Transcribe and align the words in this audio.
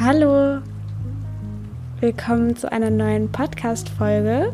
Hallo, 0.00 0.62
willkommen 2.00 2.56
zu 2.56 2.72
einer 2.72 2.88
neuen 2.88 3.30
Podcast-Folge 3.30 4.50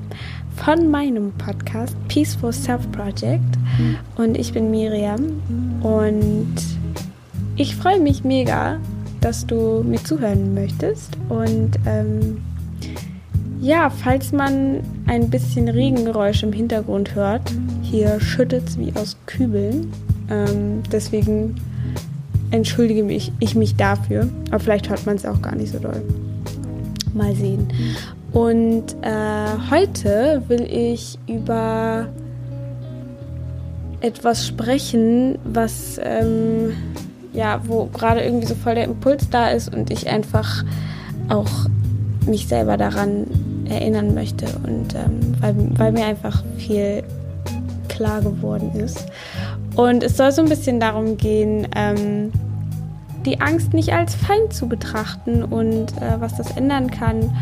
von 0.56 0.90
meinem 0.90 1.30
Podcast 1.32 1.96
Peaceful 2.08 2.52
Self 2.52 2.90
Project. 2.90 3.56
Und 4.16 4.36
ich 4.36 4.52
bin 4.52 4.70
Miriam 4.72 5.40
und 5.82 6.54
ich 7.54 7.76
freue 7.76 8.00
mich 8.00 8.24
mega, 8.24 8.80
dass 9.20 9.46
du 9.46 9.84
mir 9.84 10.02
zuhören 10.02 10.54
möchtest. 10.54 11.16
Und 11.28 11.70
ähm, 11.86 12.42
ja, 13.60 13.90
falls 13.90 14.32
man 14.32 14.80
ein 15.06 15.30
bisschen 15.30 15.68
Regengeräusch 15.68 16.42
im 16.42 16.52
Hintergrund 16.52 17.14
hört, 17.14 17.52
hier 17.82 18.20
schüttet 18.20 18.68
es 18.68 18.78
wie 18.78 18.92
aus 18.96 19.16
Kübeln. 19.26 19.92
Ähm, 20.30 20.82
deswegen 20.90 21.54
entschuldige 22.50 23.02
mich, 23.02 23.32
ich 23.40 23.54
mich 23.54 23.76
dafür. 23.76 24.28
Aber 24.50 24.60
vielleicht 24.60 24.88
hört 24.88 25.06
man 25.06 25.16
es 25.16 25.26
auch 25.26 25.40
gar 25.42 25.54
nicht 25.54 25.72
so 25.72 25.78
doll. 25.78 26.02
Mal 27.14 27.34
sehen. 27.34 27.68
Und 28.32 28.94
äh, 29.02 29.70
heute 29.70 30.42
will 30.48 30.62
ich 30.62 31.18
über 31.26 32.08
etwas 34.00 34.46
sprechen, 34.46 35.38
was 35.44 35.98
ähm, 36.02 36.72
ja, 37.32 37.60
wo 37.66 37.86
gerade 37.86 38.22
irgendwie 38.22 38.46
so 38.46 38.54
voll 38.54 38.74
der 38.74 38.84
Impuls 38.84 39.28
da 39.30 39.48
ist 39.50 39.72
und 39.72 39.90
ich 39.90 40.08
einfach 40.08 40.64
auch 41.28 41.66
mich 42.26 42.48
selber 42.48 42.76
daran 42.76 43.26
erinnern 43.68 44.14
möchte 44.14 44.46
und 44.64 44.94
ähm, 44.94 45.34
weil, 45.40 45.54
weil 45.76 45.92
mir 45.92 46.06
einfach 46.06 46.42
viel 46.56 47.02
klar 47.88 48.20
geworden 48.20 48.72
ist. 48.74 49.06
Und 49.78 50.02
es 50.02 50.16
soll 50.16 50.32
so 50.32 50.42
ein 50.42 50.48
bisschen 50.48 50.80
darum 50.80 51.18
gehen, 51.18 51.68
ähm, 51.76 52.32
die 53.24 53.40
Angst 53.40 53.74
nicht 53.74 53.92
als 53.92 54.16
Feind 54.16 54.52
zu 54.52 54.68
betrachten 54.68 55.44
und 55.44 55.96
äh, 56.02 56.20
was 56.20 56.36
das 56.36 56.56
ändern 56.56 56.90
kann. 56.90 57.32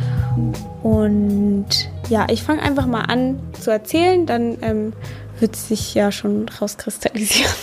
Und 0.83 1.67
ja, 2.11 2.27
ich 2.29 2.43
fange 2.43 2.61
einfach 2.61 2.85
mal 2.85 3.05
an 3.05 3.39
zu 3.59 3.71
erzählen, 3.71 4.27
dann 4.27 4.59
ähm, 4.61 4.93
wird 5.41 5.55
es 5.55 5.69
sich 5.69 5.95
ja 5.95 6.13
schon 6.13 6.47
rauskristallisieren. 6.51 7.55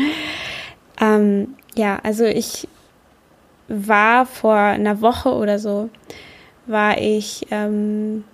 ähm, 1.00 1.54
ja, 1.74 1.98
also 2.02 2.24
ich 2.24 2.68
war 3.66 4.26
vor 4.26 4.56
einer 4.56 5.00
Woche 5.00 5.30
oder 5.30 5.58
so, 5.58 5.88
war 6.66 6.98
ich, 6.98 7.46
ähm, 7.50 8.24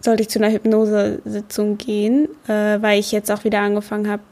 sollte 0.00 0.22
ich 0.22 0.30
zu 0.30 0.38
einer 0.38 0.50
Hypnosesitzung 0.50 1.76
gehen, 1.76 2.28
äh, 2.48 2.80
weil 2.80 2.98
ich 2.98 3.12
jetzt 3.12 3.30
auch 3.30 3.44
wieder 3.44 3.60
angefangen 3.60 4.08
habe, 4.08 4.22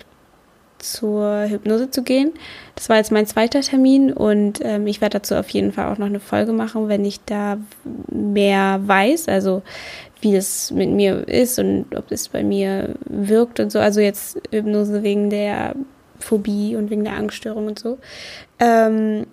zur 0.82 1.46
Hypnose 1.48 1.90
zu 1.90 2.02
gehen. 2.02 2.32
Das 2.74 2.88
war 2.88 2.96
jetzt 2.96 3.12
mein 3.12 3.26
zweiter 3.26 3.60
Termin 3.60 4.12
und 4.12 4.60
ähm, 4.62 4.86
ich 4.86 5.00
werde 5.00 5.18
dazu 5.18 5.34
auf 5.36 5.48
jeden 5.50 5.72
Fall 5.72 5.92
auch 5.92 5.98
noch 5.98 6.06
eine 6.06 6.20
Folge 6.20 6.52
machen, 6.52 6.88
wenn 6.88 7.04
ich 7.04 7.24
da 7.24 7.58
mehr 8.10 8.80
weiß, 8.84 9.28
also 9.28 9.62
wie 10.20 10.36
es 10.36 10.70
mit 10.70 10.90
mir 10.90 11.26
ist 11.28 11.58
und 11.58 11.96
ob 11.96 12.10
es 12.10 12.28
bei 12.28 12.42
mir 12.42 12.94
wirkt 13.04 13.60
und 13.60 13.70
so. 13.70 13.78
Also 13.78 14.00
jetzt 14.00 14.40
Hypnose 14.50 15.02
wegen 15.02 15.30
der 15.30 15.74
Phobie 16.18 16.76
und 16.76 16.90
wegen 16.90 17.04
der 17.04 17.16
Angststörung 17.16 17.66
und 17.66 17.78
so. 17.78 17.98
Ähm, 18.58 19.26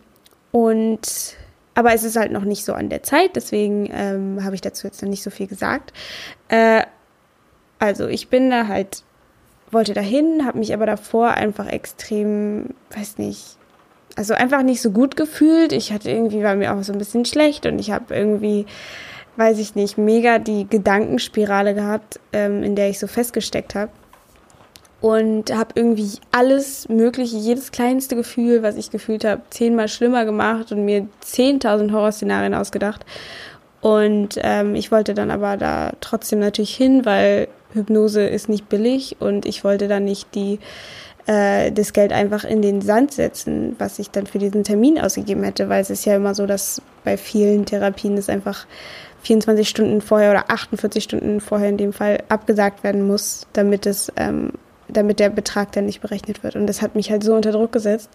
und 0.51 1.35
aber 1.75 1.93
es 1.93 2.03
ist 2.03 2.17
halt 2.17 2.31
noch 2.31 2.43
nicht 2.43 2.65
so 2.65 2.73
an 2.73 2.89
der 2.89 3.03
Zeit, 3.03 3.35
deswegen 3.35 3.89
ähm, 3.93 4.43
habe 4.43 4.55
ich 4.55 4.61
dazu 4.61 4.87
jetzt 4.87 5.01
noch 5.01 5.09
nicht 5.09 5.23
so 5.23 5.29
viel 5.29 5.47
gesagt. 5.47 5.93
Äh, 6.49 6.83
also 7.77 8.07
ich 8.07 8.27
bin 8.27 8.49
da 8.49 8.67
halt 8.67 9.03
wollte 9.71 9.93
dahin, 9.93 10.45
habe 10.45 10.59
mich 10.59 10.73
aber 10.73 10.85
davor 10.85 11.31
einfach 11.31 11.67
extrem, 11.67 12.69
weiß 12.95 13.17
nicht, 13.17 13.57
also 14.15 14.33
einfach 14.33 14.63
nicht 14.63 14.81
so 14.81 14.91
gut 14.91 15.15
gefühlt. 15.15 15.71
Ich 15.71 15.93
hatte 15.93 16.11
irgendwie, 16.11 16.43
war 16.43 16.55
mir 16.55 16.73
auch 16.73 16.83
so 16.83 16.91
ein 16.91 16.97
bisschen 16.99 17.25
schlecht 17.25 17.65
und 17.65 17.79
ich 17.79 17.91
habe 17.91 18.13
irgendwie, 18.13 18.65
weiß 19.37 19.59
ich 19.59 19.75
nicht, 19.75 19.97
mega 19.97 20.39
die 20.39 20.67
Gedankenspirale 20.69 21.73
gehabt, 21.73 22.19
ähm, 22.33 22.63
in 22.63 22.75
der 22.75 22.89
ich 22.89 22.99
so 22.99 23.07
festgesteckt 23.07 23.75
habe. 23.75 23.91
Und 25.01 25.55
habe 25.55 25.69
irgendwie 25.75 26.11
alles 26.33 26.89
Mögliche, 26.89 27.37
jedes 27.37 27.71
kleinste 27.71 28.17
Gefühl, 28.17 28.63
was 28.63 28.75
ich 28.75 28.91
gefühlt 28.91 29.23
habe, 29.23 29.41
zehnmal 29.49 29.87
schlimmer 29.87 30.25
gemacht 30.25 30.73
und 30.73 30.83
mir 30.83 31.07
zehntausend 31.21 31.93
Horrorszenarien 31.93 32.53
ausgedacht. 32.53 33.05
Und 33.79 34.37
ähm, 34.41 34.75
ich 34.75 34.91
wollte 34.91 35.13
dann 35.13 35.31
aber 35.31 35.55
da 35.55 35.93
trotzdem 36.01 36.39
natürlich 36.39 36.75
hin, 36.75 37.05
weil 37.05 37.47
Hypnose 37.73 38.23
ist 38.23 38.49
nicht 38.49 38.69
billig 38.69 39.17
und 39.19 39.45
ich 39.45 39.63
wollte 39.63 39.87
dann 39.87 40.05
nicht 40.05 40.33
die 40.35 40.59
äh, 41.27 41.71
das 41.71 41.93
Geld 41.93 42.11
einfach 42.11 42.43
in 42.43 42.61
den 42.61 42.81
Sand 42.81 43.11
setzen, 43.13 43.75
was 43.77 43.99
ich 43.99 44.09
dann 44.09 44.25
für 44.27 44.39
diesen 44.39 44.63
Termin 44.63 44.99
ausgegeben 44.99 45.43
hätte, 45.43 45.69
weil 45.69 45.81
es 45.81 45.89
ist 45.89 46.05
ja 46.05 46.15
immer 46.15 46.33
so, 46.33 46.45
dass 46.45 46.81
bei 47.03 47.17
vielen 47.17 47.65
Therapien 47.65 48.17
es 48.17 48.29
einfach 48.29 48.65
24 49.21 49.67
Stunden 49.67 50.01
vorher 50.01 50.31
oder 50.31 50.49
48 50.49 51.03
Stunden 51.03 51.41
vorher 51.41 51.69
in 51.69 51.77
dem 51.77 51.93
Fall 51.93 52.23
abgesagt 52.29 52.83
werden 52.83 53.05
muss, 53.05 53.47
damit 53.53 53.85
es 53.85 54.11
ähm, 54.15 54.53
damit 54.87 55.19
der 55.19 55.29
Betrag 55.29 55.71
dann 55.71 55.85
nicht 55.85 56.01
berechnet 56.01 56.43
wird. 56.43 56.55
Und 56.55 56.67
das 56.67 56.81
hat 56.81 56.95
mich 56.95 57.11
halt 57.11 57.23
so 57.23 57.35
unter 57.35 57.51
Druck 57.51 57.71
gesetzt. 57.71 58.09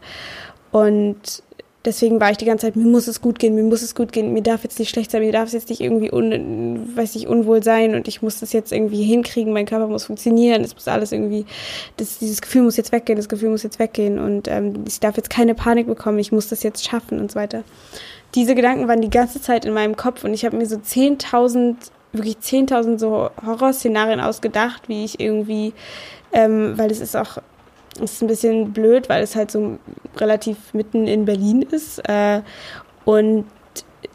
Und 0.72 1.42
deswegen 1.84 2.20
war 2.20 2.30
ich 2.30 2.36
die 2.38 2.44
ganze 2.44 2.66
Zeit, 2.66 2.76
mir 2.76 2.86
muss 2.86 3.06
es 3.06 3.20
gut 3.20 3.38
gehen, 3.38 3.54
mir 3.54 3.62
muss 3.62 3.82
es 3.82 3.94
gut 3.94 4.12
gehen, 4.12 4.32
mir 4.32 4.42
darf 4.42 4.64
jetzt 4.64 4.78
nicht 4.78 4.88
schlecht 4.88 5.10
sein, 5.10 5.22
mir 5.22 5.32
darf 5.32 5.48
es 5.48 5.52
jetzt 5.52 5.68
nicht 5.68 5.80
irgendwie 5.80 6.10
un, 6.10 6.96
weiß 6.96 7.14
ich, 7.16 7.28
unwohl 7.28 7.62
sein 7.62 7.94
und 7.94 8.08
ich 8.08 8.22
muss 8.22 8.40
das 8.40 8.52
jetzt 8.52 8.72
irgendwie 8.72 9.02
hinkriegen, 9.02 9.52
mein 9.52 9.66
Körper 9.66 9.86
muss 9.86 10.04
funktionieren, 10.04 10.62
es 10.62 10.74
muss 10.74 10.88
alles 10.88 11.12
irgendwie, 11.12 11.44
das, 11.96 12.18
dieses 12.18 12.40
Gefühl 12.40 12.62
muss 12.62 12.76
jetzt 12.76 12.92
weggehen, 12.92 13.16
das 13.16 13.28
Gefühl 13.28 13.50
muss 13.50 13.62
jetzt 13.62 13.78
weggehen 13.78 14.18
und 14.18 14.48
ähm, 14.48 14.84
ich 14.86 15.00
darf 15.00 15.16
jetzt 15.16 15.30
keine 15.30 15.54
Panik 15.54 15.86
bekommen, 15.86 16.18
ich 16.18 16.32
muss 16.32 16.48
das 16.48 16.62
jetzt 16.62 16.84
schaffen 16.86 17.20
und 17.20 17.32
so 17.32 17.38
weiter. 17.38 17.64
Diese 18.34 18.54
Gedanken 18.54 18.88
waren 18.88 19.00
die 19.00 19.10
ganze 19.10 19.40
Zeit 19.40 19.64
in 19.64 19.72
meinem 19.72 19.96
Kopf 19.96 20.24
und 20.24 20.34
ich 20.34 20.44
habe 20.44 20.56
mir 20.56 20.66
so 20.66 20.76
10.000, 20.76 21.76
wirklich 22.12 22.36
10.000 22.38 22.98
so 22.98 23.30
Horrorszenarien 23.44 24.20
ausgedacht, 24.20 24.88
wie 24.88 25.04
ich 25.04 25.20
irgendwie, 25.20 25.72
ähm, 26.32 26.76
weil 26.76 26.90
es 26.90 27.00
ist 27.00 27.16
auch 27.16 27.38
ist 28.00 28.22
ein 28.22 28.28
bisschen 28.28 28.72
blöd, 28.72 29.08
weil 29.08 29.22
es 29.22 29.36
halt 29.36 29.50
so 29.50 29.78
relativ 30.16 30.74
mitten 30.74 31.06
in 31.06 31.24
Berlin 31.24 31.62
ist. 31.62 31.98
Äh, 32.08 32.42
und 33.04 33.44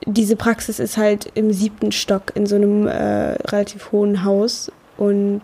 diese 0.06 0.36
Praxis 0.36 0.80
ist 0.80 0.98
halt 0.98 1.32
im 1.36 1.52
siebten 1.52 1.92
Stock 1.92 2.32
in 2.36 2.46
so 2.46 2.56
einem 2.56 2.88
äh, 2.88 3.34
relativ 3.52 3.92
hohen 3.92 4.24
Haus. 4.24 4.72
Und 4.98 5.42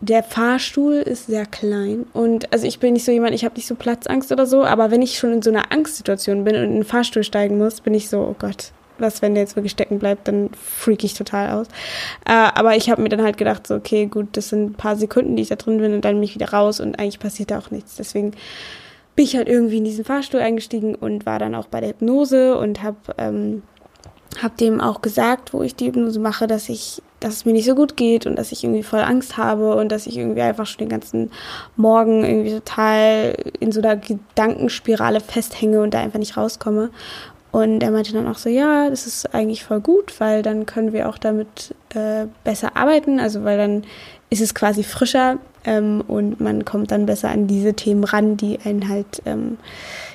der 0.00 0.22
Fahrstuhl 0.22 0.94
ist 0.94 1.26
sehr 1.26 1.46
klein. 1.46 2.06
Und 2.12 2.52
also 2.52 2.66
ich 2.66 2.80
bin 2.80 2.94
nicht 2.94 3.04
so 3.04 3.12
jemand, 3.12 3.34
ich 3.34 3.44
habe 3.44 3.54
nicht 3.54 3.68
so 3.68 3.76
Platzangst 3.76 4.32
oder 4.32 4.46
so, 4.46 4.64
aber 4.64 4.90
wenn 4.90 5.00
ich 5.00 5.16
schon 5.16 5.32
in 5.32 5.42
so 5.42 5.50
einer 5.50 5.70
Angstsituation 5.70 6.44
bin 6.44 6.56
und 6.56 6.64
in 6.64 6.74
den 6.74 6.84
Fahrstuhl 6.84 7.22
steigen 7.22 7.56
muss, 7.56 7.80
bin 7.80 7.94
ich 7.94 8.08
so, 8.08 8.20
oh 8.20 8.34
Gott, 8.38 8.72
was, 9.02 9.20
wenn 9.20 9.34
der 9.34 9.42
jetzt 9.42 9.56
wirklich 9.56 9.72
stecken 9.72 9.98
bleibt, 9.98 10.28
dann 10.28 10.50
freak 10.54 11.04
ich 11.04 11.14
total 11.14 11.50
aus. 11.50 11.66
Äh, 12.26 12.32
aber 12.32 12.76
ich 12.76 12.88
habe 12.90 13.02
mir 13.02 13.08
dann 13.08 13.22
halt 13.22 13.36
gedacht, 13.36 13.66
so, 13.66 13.74
okay, 13.74 14.06
gut, 14.06 14.28
das 14.32 14.48
sind 14.48 14.70
ein 14.70 14.74
paar 14.74 14.96
Sekunden, 14.96 15.36
die 15.36 15.42
ich 15.42 15.48
da 15.48 15.56
drin 15.56 15.78
bin 15.78 15.94
und 15.94 16.04
dann 16.04 16.14
bin 16.14 16.22
ich 16.22 16.34
wieder 16.34 16.50
raus 16.50 16.80
und 16.80 16.98
eigentlich 16.98 17.18
passiert 17.18 17.50
da 17.50 17.58
auch 17.58 17.70
nichts. 17.70 17.96
Deswegen 17.96 18.32
bin 19.14 19.24
ich 19.24 19.36
halt 19.36 19.48
irgendwie 19.48 19.78
in 19.78 19.84
diesen 19.84 20.04
Fahrstuhl 20.04 20.40
eingestiegen 20.40 20.94
und 20.94 21.26
war 21.26 21.38
dann 21.38 21.54
auch 21.54 21.66
bei 21.66 21.80
der 21.80 21.90
Hypnose 21.90 22.56
und 22.56 22.82
habe 22.82 22.96
ähm, 23.18 23.62
hab 24.40 24.56
dem 24.56 24.80
auch 24.80 25.02
gesagt, 25.02 25.52
wo 25.52 25.62
ich 25.62 25.74
die 25.76 25.86
Hypnose 25.86 26.18
mache, 26.18 26.46
dass 26.46 26.68
ich, 26.68 27.02
dass 27.20 27.34
es 27.34 27.44
mir 27.44 27.52
nicht 27.52 27.66
so 27.66 27.74
gut 27.74 27.96
geht 27.96 28.26
und 28.26 28.36
dass 28.36 28.52
ich 28.52 28.64
irgendwie 28.64 28.82
voll 28.82 29.00
Angst 29.00 29.36
habe 29.36 29.76
und 29.76 29.90
dass 29.90 30.06
ich 30.06 30.16
irgendwie 30.16 30.40
einfach 30.40 30.66
schon 30.66 30.78
den 30.78 30.88
ganzen 30.88 31.30
Morgen 31.76 32.24
irgendwie 32.24 32.52
total 32.52 33.36
in 33.60 33.72
so 33.72 33.80
einer 33.80 33.96
Gedankenspirale 33.96 35.20
festhänge 35.20 35.82
und 35.82 35.92
da 35.92 36.00
einfach 36.00 36.18
nicht 36.18 36.36
rauskomme. 36.36 36.90
Und 37.52 37.82
er 37.82 37.90
meinte 37.90 38.14
dann 38.14 38.26
auch 38.26 38.38
so, 38.38 38.48
ja, 38.48 38.88
das 38.88 39.06
ist 39.06 39.34
eigentlich 39.34 39.62
voll 39.62 39.80
gut, 39.80 40.18
weil 40.20 40.42
dann 40.42 40.64
können 40.64 40.94
wir 40.94 41.08
auch 41.08 41.18
damit 41.18 41.74
äh, 41.94 42.26
besser 42.44 42.76
arbeiten, 42.76 43.20
also 43.20 43.44
weil 43.44 43.58
dann 43.58 43.84
ist 44.30 44.40
es 44.40 44.54
quasi 44.54 44.82
frischer 44.82 45.36
ähm, 45.64 46.02
und 46.08 46.40
man 46.40 46.64
kommt 46.64 46.90
dann 46.90 47.04
besser 47.04 47.28
an 47.28 47.46
diese 47.46 47.74
Themen 47.74 48.04
ran, 48.04 48.38
die 48.38 48.58
einen 48.64 48.88
halt 48.88 49.22
ähm, 49.26 49.58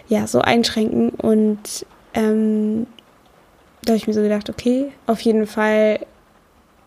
ja 0.09 0.25
so 0.25 0.41
einschränken. 0.41 1.09
Und 1.09 1.85
ähm, 2.15 2.88
da 3.83 3.91
habe 3.91 3.97
ich 3.97 4.07
mir 4.07 4.13
so 4.13 4.23
gedacht, 4.23 4.50
okay, 4.50 4.91
auf 5.06 5.21
jeden 5.21 5.45
Fall 5.45 6.00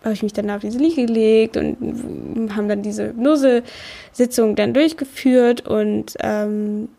habe 0.03 0.13
ich 0.13 0.23
mich 0.23 0.33
dann 0.33 0.49
auf 0.49 0.61
diese 0.61 0.79
Liege 0.79 1.05
gelegt 1.05 1.55
und 1.55 2.49
haben 2.55 2.67
dann 2.67 2.81
diese 2.81 3.07
Hypnose-Sitzung 3.07 4.57
dann 4.57 4.73
durchgeführt 4.73 5.65
und 5.65 6.17
ähm, 6.19 6.89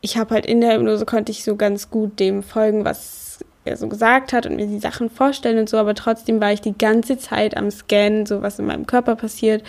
ich 0.00 0.16
habe 0.16 0.34
halt 0.34 0.46
in 0.46 0.60
der 0.60 0.74
Hypnose 0.74 1.04
konnte 1.04 1.32
ich 1.32 1.44
so 1.44 1.56
ganz 1.56 1.90
gut 1.90 2.20
dem 2.20 2.42
folgen, 2.42 2.84
was 2.84 3.38
er 3.64 3.76
so 3.76 3.88
gesagt 3.88 4.32
hat 4.32 4.46
und 4.46 4.56
mir 4.56 4.66
die 4.66 4.78
Sachen 4.78 5.10
vorstellen 5.10 5.58
und 5.58 5.68
so, 5.68 5.76
aber 5.76 5.94
trotzdem 5.94 6.40
war 6.40 6.52
ich 6.52 6.60
die 6.60 6.76
ganze 6.76 7.18
Zeit 7.18 7.56
am 7.56 7.70
Scannen, 7.70 8.26
so 8.26 8.42
was 8.42 8.58
in 8.58 8.66
meinem 8.66 8.86
Körper 8.86 9.16
passiert, 9.16 9.62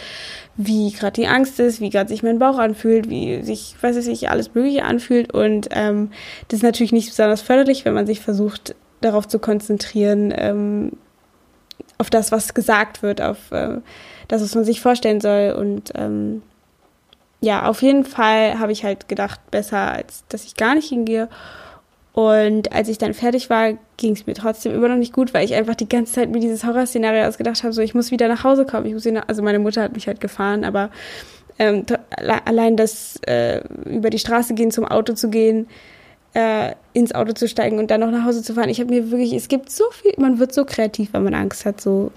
wie 0.56 0.92
gerade 0.92 1.22
die 1.22 1.28
Angst 1.28 1.60
ist, 1.60 1.82
wie 1.82 1.90
gerade 1.90 2.10
sich 2.10 2.24
mein 2.24 2.40
Bauch 2.40 2.58
anfühlt, 2.58 3.10
wie 3.10 3.42
sich, 3.42 3.76
weiß 3.82 3.98
ich 4.08 4.30
alles 4.30 4.54
Mögliche 4.56 4.84
anfühlt 4.84 5.34
und 5.34 5.70
ähm, 5.72 6.12
das 6.48 6.60
ist 6.60 6.64
natürlich 6.64 6.92
nicht 6.92 7.10
besonders 7.10 7.42
förderlich, 7.42 7.86
wenn 7.86 7.94
man 7.94 8.08
sich 8.08 8.22
versucht, 8.22 8.76
darauf 9.02 9.28
zu 9.28 9.40
konzentrieren, 9.40 10.34
ähm, 10.36 10.92
auf 11.98 12.10
das, 12.10 12.32
was 12.32 12.54
gesagt 12.54 13.02
wird, 13.02 13.22
auf 13.22 13.52
äh, 13.52 13.78
das, 14.28 14.42
was 14.42 14.56
man 14.56 14.64
sich 14.64 14.82
vorstellen 14.82 15.22
soll 15.22 15.56
und 15.58 15.92
ähm, 15.96 16.42
ja, 17.42 17.68
auf 17.68 17.82
jeden 17.82 18.04
Fall 18.04 18.60
habe 18.60 18.72
ich 18.72 18.84
halt 18.84 19.08
gedacht, 19.08 19.40
besser 19.52 19.92
als 19.92 20.24
dass 20.30 20.46
ich 20.46 20.56
gar 20.56 20.76
nicht 20.76 20.90
hingehe. 20.90 21.30
Und 22.12 22.74
als 22.74 22.90
ich 22.90 22.98
dann 22.98 23.14
fertig 23.14 23.50
war, 23.50 23.78
ging 23.96 24.14
es 24.14 24.26
mir 24.28 24.34
trotzdem 24.34 24.74
immer 24.74 24.90
noch 24.90 24.98
nicht 24.98 25.14
gut, 25.14 25.34
weil 25.34 25.46
ich 25.46 25.54
einfach 25.54 25.76
die 25.76 25.88
ganze 25.88 26.14
Zeit 26.14 26.30
mir 26.30 26.40
dieses 26.40 26.66
Horrorszenario 26.66 27.26
ausgedacht 27.26 27.64
habe, 27.64 27.72
so 27.72 27.82
ich 27.82 27.96
muss 27.96 28.12
wieder 28.12 28.28
nach 28.28 28.44
Hause 28.44 28.66
kommen. 28.66 28.86
Ich 28.88 28.94
muss 28.94 29.06
wieder, 29.06 29.30
also 29.30 29.42
meine 29.42 29.60
Mutter 29.60 29.84
hat 29.84 29.94
mich 29.94 30.08
halt 30.08 30.20
gefahren, 30.20 30.66
aber 30.66 30.90
ähm, 31.60 31.86
allein 32.46 32.76
das 32.76 33.18
äh, 33.28 33.62
über 33.86 34.10
die 34.10 34.20
Straße 34.20 34.54
gehen, 34.54 34.72
zum 34.72 34.86
Auto 34.86 35.14
zu 35.14 35.30
gehen, 35.30 35.68
äh, 36.34 36.74
ins 36.94 37.14
Auto 37.14 37.34
zu 37.34 37.48
steigen 37.48 37.80
und 37.80 37.90
dann 37.90 38.02
noch 38.02 38.12
nach 38.12 38.26
Hause 38.26 38.44
zu 38.44 38.54
fahren. 38.54 38.70
Ich 38.70 38.80
habe 38.82 38.90
mir 38.90 39.12
wirklich, 39.12 39.34
es 39.34 39.48
gibt 39.48 39.70
so 39.70 39.86
viel, 39.92 40.14
man 40.18 40.40
wird 40.40 40.54
so 40.54 40.66
kreativ, 40.66 41.14
wenn 41.14 41.24
man 41.24 41.36
Angst 41.36 41.66
hat, 41.66 41.80
so 41.80 42.12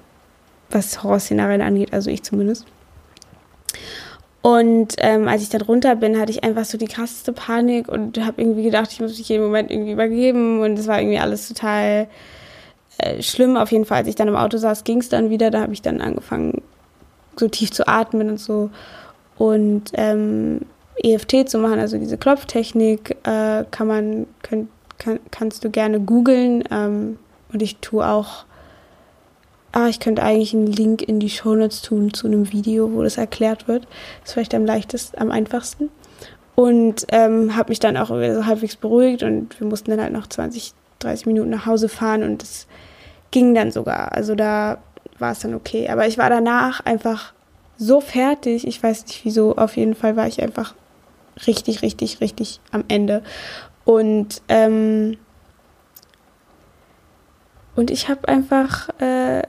was 0.70 1.02
Horrorszenarien 1.02 1.60
angeht, 1.60 1.92
also 1.92 2.10
ich 2.10 2.22
zumindest. 2.22 2.66
Und 4.42 4.94
ähm, 4.98 5.28
als 5.28 5.42
ich 5.42 5.50
dann 5.50 5.62
runter 5.62 5.94
bin, 5.94 6.18
hatte 6.18 6.32
ich 6.32 6.42
einfach 6.42 6.64
so 6.64 6.76
die 6.76 6.88
krasseste 6.88 7.32
Panik 7.32 7.88
und 7.88 8.18
habe 8.18 8.42
irgendwie 8.42 8.64
gedacht, 8.64 8.90
ich 8.92 9.00
muss 9.00 9.16
mich 9.16 9.28
jeden 9.28 9.44
Moment 9.44 9.70
irgendwie 9.70 9.92
übergeben 9.92 10.60
und 10.60 10.76
es 10.78 10.88
war 10.88 11.00
irgendwie 11.00 11.20
alles 11.20 11.46
total 11.46 12.08
äh, 12.98 13.22
schlimm. 13.22 13.56
Auf 13.56 13.70
jeden 13.70 13.84
Fall, 13.84 13.98
als 13.98 14.08
ich 14.08 14.16
dann 14.16 14.26
im 14.26 14.36
Auto 14.36 14.58
saß, 14.58 14.82
ging 14.82 14.98
es 14.98 15.08
dann 15.08 15.30
wieder. 15.30 15.50
Da 15.52 15.60
habe 15.60 15.72
ich 15.72 15.82
dann 15.82 16.00
angefangen, 16.00 16.60
so 17.36 17.48
tief 17.48 17.70
zu 17.70 17.86
atmen 17.86 18.30
und 18.30 18.40
so 18.40 18.70
und 19.38 19.90
ähm, 19.94 20.60
EFT 21.02 21.48
zu 21.48 21.58
machen, 21.58 21.78
also 21.78 21.98
diese 21.98 22.18
Klopftechnik, 22.18 23.16
äh, 23.24 23.64
kann 23.70 23.86
man 23.86 24.26
kann, 24.42 24.68
kann, 24.98 25.20
kannst 25.30 25.64
du 25.64 25.70
gerne 25.70 26.00
googeln 26.00 26.64
ähm, 26.70 27.18
und 27.52 27.62
ich 27.62 27.78
tue 27.78 28.06
auch 28.06 28.44
ah, 29.72 29.88
ich 29.88 30.00
könnte 30.00 30.22
eigentlich 30.22 30.54
einen 30.54 30.66
Link 30.66 31.02
in 31.02 31.18
die 31.18 31.30
Shownotes 31.30 31.82
tun 31.82 32.12
zu 32.12 32.26
einem 32.26 32.52
Video, 32.52 32.92
wo 32.92 33.02
das 33.02 33.16
erklärt 33.16 33.68
wird. 33.68 33.84
Das 34.20 34.30
ist 34.30 34.32
vielleicht 34.34 34.54
am 34.54 34.64
leichtesten, 34.64 35.18
am 35.20 35.30
einfachsten. 35.30 35.90
Und 36.54 37.06
ähm, 37.08 37.56
habe 37.56 37.70
mich 37.70 37.80
dann 37.80 37.96
auch 37.96 38.08
so 38.08 38.46
halbwegs 38.46 38.76
beruhigt 38.76 39.22
und 39.22 39.58
wir 39.58 39.66
mussten 39.66 39.90
dann 39.90 40.02
halt 40.02 40.12
noch 40.12 40.26
20, 40.26 40.74
30 40.98 41.26
Minuten 41.26 41.50
nach 41.50 41.66
Hause 41.66 41.88
fahren 41.88 42.22
und 42.22 42.42
es 42.42 42.66
ging 43.30 43.54
dann 43.54 43.70
sogar. 43.70 44.12
Also 44.12 44.34
da 44.34 44.78
war 45.18 45.32
es 45.32 45.40
dann 45.40 45.54
okay. 45.54 45.88
Aber 45.88 46.06
ich 46.06 46.18
war 46.18 46.28
danach 46.28 46.84
einfach 46.84 47.32
so 47.78 48.00
fertig. 48.00 48.66
Ich 48.66 48.82
weiß 48.82 49.06
nicht 49.06 49.24
wieso. 49.24 49.56
Auf 49.56 49.76
jeden 49.76 49.94
Fall 49.94 50.16
war 50.16 50.26
ich 50.26 50.42
einfach 50.42 50.74
richtig, 51.46 51.80
richtig, 51.80 52.20
richtig 52.20 52.60
am 52.70 52.84
Ende. 52.88 53.22
Und 53.84 54.42
ähm, 54.48 55.16
und 57.74 57.90
ich 57.90 58.08
habe 58.08 58.28
einfach 58.28 58.90
äh, 59.00 59.42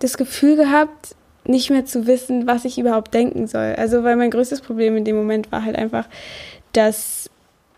das 0.00 0.16
Gefühl 0.16 0.56
gehabt, 0.56 1.14
nicht 1.44 1.70
mehr 1.70 1.86
zu 1.86 2.06
wissen, 2.06 2.46
was 2.46 2.64
ich 2.64 2.78
überhaupt 2.78 3.14
denken 3.14 3.46
soll. 3.46 3.74
Also, 3.76 4.04
weil 4.04 4.16
mein 4.16 4.30
größtes 4.30 4.60
Problem 4.60 4.96
in 4.96 5.04
dem 5.04 5.16
Moment 5.16 5.50
war 5.52 5.64
halt 5.64 5.76
einfach, 5.76 6.06
dass 6.72 7.30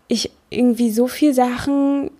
ich 0.07 0.31
irgendwie 0.49 0.91
so 0.91 1.07
viel 1.07 1.33
Sachen 1.33 2.11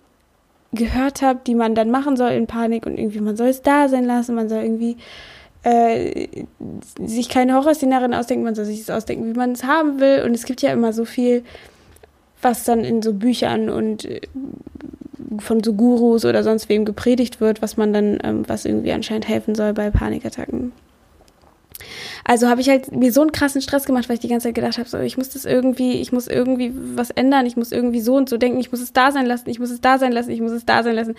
gehört 0.72 1.22
habe, 1.22 1.40
die 1.46 1.54
man 1.54 1.74
dann 1.74 1.90
machen 1.90 2.16
soll 2.16 2.32
in 2.32 2.46
Panik 2.46 2.86
und 2.86 2.98
irgendwie 2.98 3.20
man 3.20 3.36
soll 3.36 3.48
es 3.48 3.62
da 3.62 3.88
sein 3.88 4.04
lassen, 4.04 4.34
man 4.34 4.48
soll 4.48 4.62
irgendwie 4.62 4.96
äh, 5.62 6.28
sich 7.00 7.28
keine 7.28 7.54
Horrorszenarien 7.54 8.12
ausdenken, 8.12 8.44
man 8.44 8.56
soll 8.56 8.64
sich 8.64 8.84
das 8.84 8.96
ausdenken, 8.96 9.26
wie 9.26 9.38
man 9.38 9.52
es 9.52 9.64
haben 9.64 10.00
will 10.00 10.22
und 10.24 10.34
es 10.34 10.44
gibt 10.44 10.62
ja 10.62 10.72
immer 10.72 10.92
so 10.92 11.04
viel, 11.04 11.44
was 12.42 12.64
dann 12.64 12.84
in 12.84 13.02
so 13.02 13.14
Büchern 13.14 13.70
und 13.70 14.04
äh, 14.04 14.20
von 15.38 15.62
so 15.62 15.74
Gurus 15.74 16.24
oder 16.24 16.42
sonst 16.42 16.68
wem 16.68 16.84
gepredigt 16.84 17.40
wird, 17.40 17.62
was 17.62 17.76
man 17.76 17.92
dann, 17.92 18.18
ähm, 18.22 18.48
was 18.48 18.64
irgendwie 18.64 18.92
anscheinend 18.92 19.28
helfen 19.28 19.54
soll 19.54 19.72
bei 19.72 19.90
Panikattacken. 19.90 20.72
Also 22.24 22.48
habe 22.48 22.60
ich 22.60 22.68
halt 22.68 22.92
mir 22.92 23.12
so 23.12 23.20
einen 23.20 23.32
krassen 23.32 23.60
Stress 23.60 23.84
gemacht, 23.84 24.08
weil 24.08 24.14
ich 24.14 24.20
die 24.20 24.28
ganze 24.28 24.48
Zeit 24.48 24.54
gedacht 24.54 24.78
habe, 24.78 24.88
so, 24.88 24.98
ich 24.98 25.18
muss 25.18 25.28
das 25.30 25.44
irgendwie, 25.44 26.00
ich 26.00 26.12
muss 26.12 26.26
irgendwie 26.26 26.72
was 26.94 27.10
ändern, 27.10 27.44
ich 27.44 27.56
muss 27.56 27.72
irgendwie 27.72 28.00
so 28.00 28.16
und 28.16 28.28
so 28.28 28.38
denken, 28.38 28.58
ich 28.60 28.70
muss 28.70 28.80
es 28.80 28.92
da 28.92 29.12
sein 29.12 29.26
lassen, 29.26 29.50
ich 29.50 29.58
muss 29.58 29.70
es 29.70 29.80
da 29.80 29.98
sein 29.98 30.12
lassen, 30.12 30.30
ich 30.30 30.40
muss 30.40 30.52
es 30.52 30.64
da 30.64 30.82
sein 30.82 30.94
lassen. 30.94 31.14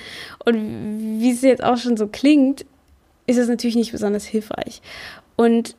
Und 0.45 1.19
wie 1.19 1.31
es 1.31 1.41
jetzt 1.41 1.63
auch 1.63 1.77
schon 1.77 1.97
so 1.97 2.07
klingt, 2.07 2.65
ist 3.27 3.37
es 3.37 3.47
natürlich 3.47 3.75
nicht 3.75 3.91
besonders 3.91 4.25
hilfreich. 4.25 4.81
Und 5.35 5.75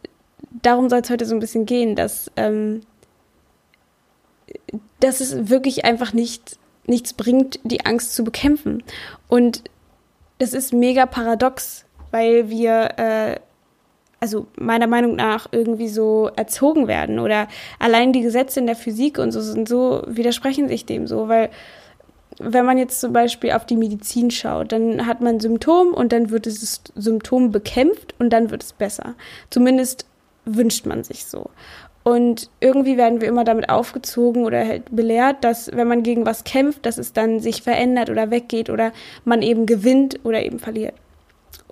darum 0.63 0.89
soll 0.89 1.01
es 1.01 1.11
heute 1.11 1.27
so 1.27 1.35
ein 1.35 1.41
bisschen 1.41 1.67
gehen, 1.67 1.97
dass, 1.97 2.31
ähm, 2.37 2.83
dass 5.01 5.21
es 5.21 5.49
wirklich 5.49 5.85
einfach 5.85 6.13
nicht 6.13 6.59
nichts 6.89 7.13
bringt, 7.13 7.61
die 7.65 7.85
Angst 7.85 8.15
zu 8.15 8.25
bekämpfen. 8.25 8.83
Und 9.29 9.65
das 10.39 10.53
ist 10.53 10.73
mega 10.73 11.07
paradox, 11.07 11.85
weil 12.11 12.49
wir, 12.51 12.99
äh, 12.99 13.41
also 14.21 14.47
meiner 14.57 14.87
Meinung 14.87 15.17
nach, 15.17 15.49
irgendwie 15.53 15.89
so 15.89 16.31
erzogen 16.37 16.89
werden. 16.89 17.19
Oder 17.19 17.49
allein 17.79 18.13
die 18.13 18.23
Gesetze 18.23 18.61
in 18.61 18.67
der 18.67 18.77
Physik 18.77 19.19
und 19.19 19.33
so 19.33 19.41
sind 19.41 19.69
so, 19.69 20.03
widersprechen 20.07 20.69
sich 20.69 20.87
dem 20.87 21.07
so, 21.07 21.29
weil 21.29 21.51
wenn 22.39 22.67
man 22.67 22.79
jetzt 22.79 23.01
zum 23.01 23.13
Beispiel 23.13 23.53
auf 23.53 23.65
die 23.65 23.77
Medizin 23.77 24.31
schaut, 24.31 24.73
dann 24.73 25.07
hat 25.07 25.21
man 25.21 25.41
Symptom 25.41 25.95
und 25.95 26.13
dann 26.13 26.31
wird 26.31 26.47
dieses 26.47 26.83
Symptom 26.95 27.51
bekämpft 27.51 28.15
und 28.19 28.31
dann 28.31 28.51
wird 28.51 28.63
es 28.63 28.73
besser. 28.73 29.15
Zumindest 29.49 30.07
wünscht 30.45 30.87
man 30.87 31.03
sich 31.03 31.25
so. 31.27 31.51
Und 32.07 32.51
irgendwie 32.61 32.97
werden 32.97 33.21
wir 33.21 33.27
immer 33.27 33.43
damit 33.43 33.69
aufgezogen 33.69 34.45
oder 34.45 34.65
halt 34.65 34.95
belehrt, 34.95 35.43
dass 35.43 35.73
wenn 35.75 35.89
man 35.89 36.05
gegen 36.05 36.25
was 36.25 36.45
kämpft, 36.45 36.87
dass 36.87 36.99
es 36.99 37.13
dann 37.13 37.41
sich 37.41 37.63
verändert 37.63 38.11
oder 38.11 38.31
weggeht 38.31 38.71
oder 38.71 38.93
man 39.25 39.43
eben 39.43 39.67
gewinnt 39.67 40.21
oder 40.23 40.41
eben 40.41 40.61
verliert. 40.61 40.95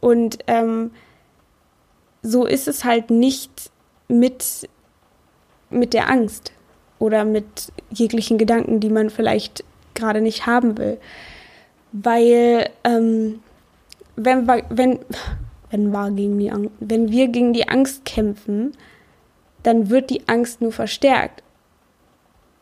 Und 0.00 0.38
ähm, 0.48 0.90
so 2.24 2.46
ist 2.46 2.66
es 2.66 2.82
halt 2.82 3.10
nicht 3.12 3.70
mit, 4.08 4.68
mit 5.70 5.94
der 5.94 6.10
Angst 6.10 6.50
oder 6.98 7.24
mit 7.24 7.70
jeglichen 7.92 8.36
Gedanken, 8.36 8.80
die 8.80 8.90
man 8.90 9.10
vielleicht 9.10 9.62
gerade 9.94 10.20
nicht 10.20 10.46
haben 10.46 10.76
will. 10.78 10.98
Weil 11.92 12.70
ähm, 12.82 13.38
wenn, 14.16 14.48
wenn, 14.48 14.98
wenn, 15.70 15.92
wir 15.92 16.10
gegen 16.10 16.40
die 16.40 16.52
wenn 16.80 17.12
wir 17.12 17.28
gegen 17.28 17.52
die 17.52 17.68
Angst 17.68 18.04
kämpfen, 18.04 18.72
dann 19.64 19.90
wird 19.90 20.10
die 20.10 20.28
Angst 20.28 20.60
nur 20.60 20.70
verstärkt. 20.70 21.42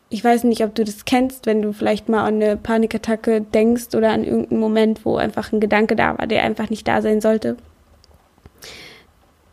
Ich 0.08 0.24
weiß 0.24 0.44
nicht, 0.44 0.64
ob 0.64 0.74
du 0.74 0.84
das 0.84 1.04
kennst, 1.04 1.46
wenn 1.46 1.62
du 1.62 1.72
vielleicht 1.72 2.08
mal 2.08 2.24
an 2.24 2.34
eine 2.34 2.56
Panikattacke 2.56 3.40
denkst 3.40 3.94
oder 3.94 4.10
an 4.10 4.24
irgendeinen 4.24 4.60
Moment, 4.60 5.04
wo 5.04 5.16
einfach 5.16 5.52
ein 5.52 5.60
Gedanke 5.60 5.96
da 5.96 6.18
war, 6.18 6.26
der 6.26 6.42
einfach 6.42 6.70
nicht 6.70 6.86
da 6.86 7.02
sein 7.02 7.20
sollte. 7.20 7.56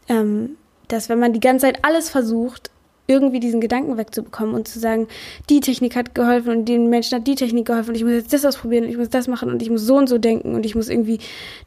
Ähm, 0.07 0.57
dass 0.87 1.07
wenn 1.09 1.19
man 1.19 1.33
die 1.33 1.39
ganze 1.39 1.65
Zeit 1.65 1.79
alles 1.83 2.09
versucht, 2.09 2.71
irgendwie 3.09 3.39
diesen 3.39 3.59
Gedanken 3.59 3.97
wegzubekommen 3.97 4.53
und 4.53 4.67
zu 4.67 4.79
sagen, 4.79 5.07
die 5.49 5.61
Technik 5.61 5.95
hat 5.95 6.13
geholfen 6.13 6.51
und 6.51 6.65
den 6.65 6.89
Menschen 6.89 7.17
hat 7.17 7.27
die 7.27 7.35
Technik 7.35 7.65
geholfen 7.65 7.89
und 7.89 7.95
ich 7.95 8.03
muss 8.03 8.13
jetzt 8.13 8.31
das 8.31 8.45
ausprobieren 8.45 8.83
und 8.83 8.91
ich 8.91 8.97
muss 8.97 9.09
das 9.09 9.27
machen 9.27 9.49
und 9.49 9.61
ich 9.61 9.69
muss 9.69 9.81
so 9.81 9.95
und 9.95 10.07
so 10.07 10.19
denken 10.19 10.53
und 10.53 10.65
ich 10.65 10.75
muss 10.75 10.89
irgendwie 10.89 11.19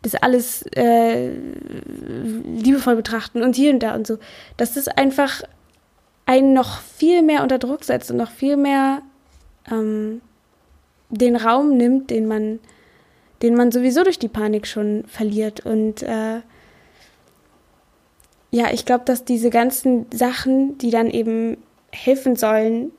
das 0.02 0.14
alles 0.14 0.64
äh, 0.76 1.30
liebevoll 2.54 2.95
betrachten 2.95 3.42
und 3.42 3.57
hier 3.57 3.73
und 3.73 3.83
da 3.83 3.95
und 3.95 4.07
so. 4.07 4.18
Dass 4.57 4.75
das 4.75 4.87
einfach 4.87 5.42
einen 6.26 6.52
noch 6.52 6.81
viel 6.81 7.23
mehr 7.23 7.43
unter 7.43 7.59
Druck 7.59 7.85
setzt 7.85 8.11
und 8.11 8.17
noch 8.17 8.31
viel 8.31 8.57
mehr 8.57 9.02
ähm, 9.71 10.21
den 11.11 11.37
Raum 11.37 11.76
nimmt, 11.76 12.11
den 12.11 12.26
man, 12.26 12.59
den 13.43 13.55
man 13.55 13.71
sowieso 13.71 14.02
durch 14.02 14.19
die 14.19 14.29
Panik 14.29 14.67
schon 14.67 15.05
verliert. 15.07 15.64
Und 15.67 16.02
äh, 16.02 16.41
ja, 18.50 18.73
ich 18.73 18.85
glaube, 18.85 19.05
dass 19.05 19.25
diese 19.25 19.50
ganzen 19.50 20.07
Sachen, 20.12 20.79
die 20.79 20.91
dann 20.91 21.11
eben 21.11 21.59
helfen 21.91 22.37
sollen, 22.37 22.93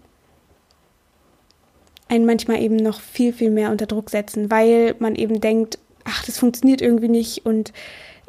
einen 2.08 2.25
manchmal 2.25 2.62
eben 2.62 2.75
noch 2.75 3.00
viel, 3.00 3.34
viel 3.34 3.50
mehr 3.50 3.72
unter 3.72 3.88
Druck 3.88 4.10
setzen, 4.10 4.51
weil 4.51 4.96
man 5.00 5.15
eben 5.15 5.42
denkt, 5.42 5.80
ach, 6.03 6.25
das 6.25 6.38
funktioniert 6.38 6.82
irgendwie 6.82 7.08
nicht 7.08 7.46
und 7.46 7.74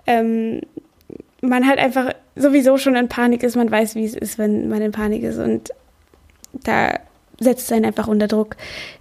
ähm, 0.06 0.60
man 1.48 1.66
halt 1.66 1.78
einfach 1.78 2.12
sowieso 2.36 2.78
schon 2.78 2.96
in 2.96 3.08
Panik 3.08 3.42
ist, 3.42 3.56
man 3.56 3.70
weiß, 3.70 3.94
wie 3.94 4.04
es 4.04 4.14
ist, 4.14 4.38
wenn 4.38 4.68
man 4.68 4.82
in 4.82 4.92
Panik 4.92 5.22
ist 5.22 5.38
und 5.38 5.70
da 6.52 6.98
setzt 7.40 7.66
es 7.66 7.72
einen 7.72 7.84
einfach 7.84 8.08
unter 8.08 8.28
Druck, 8.28 8.56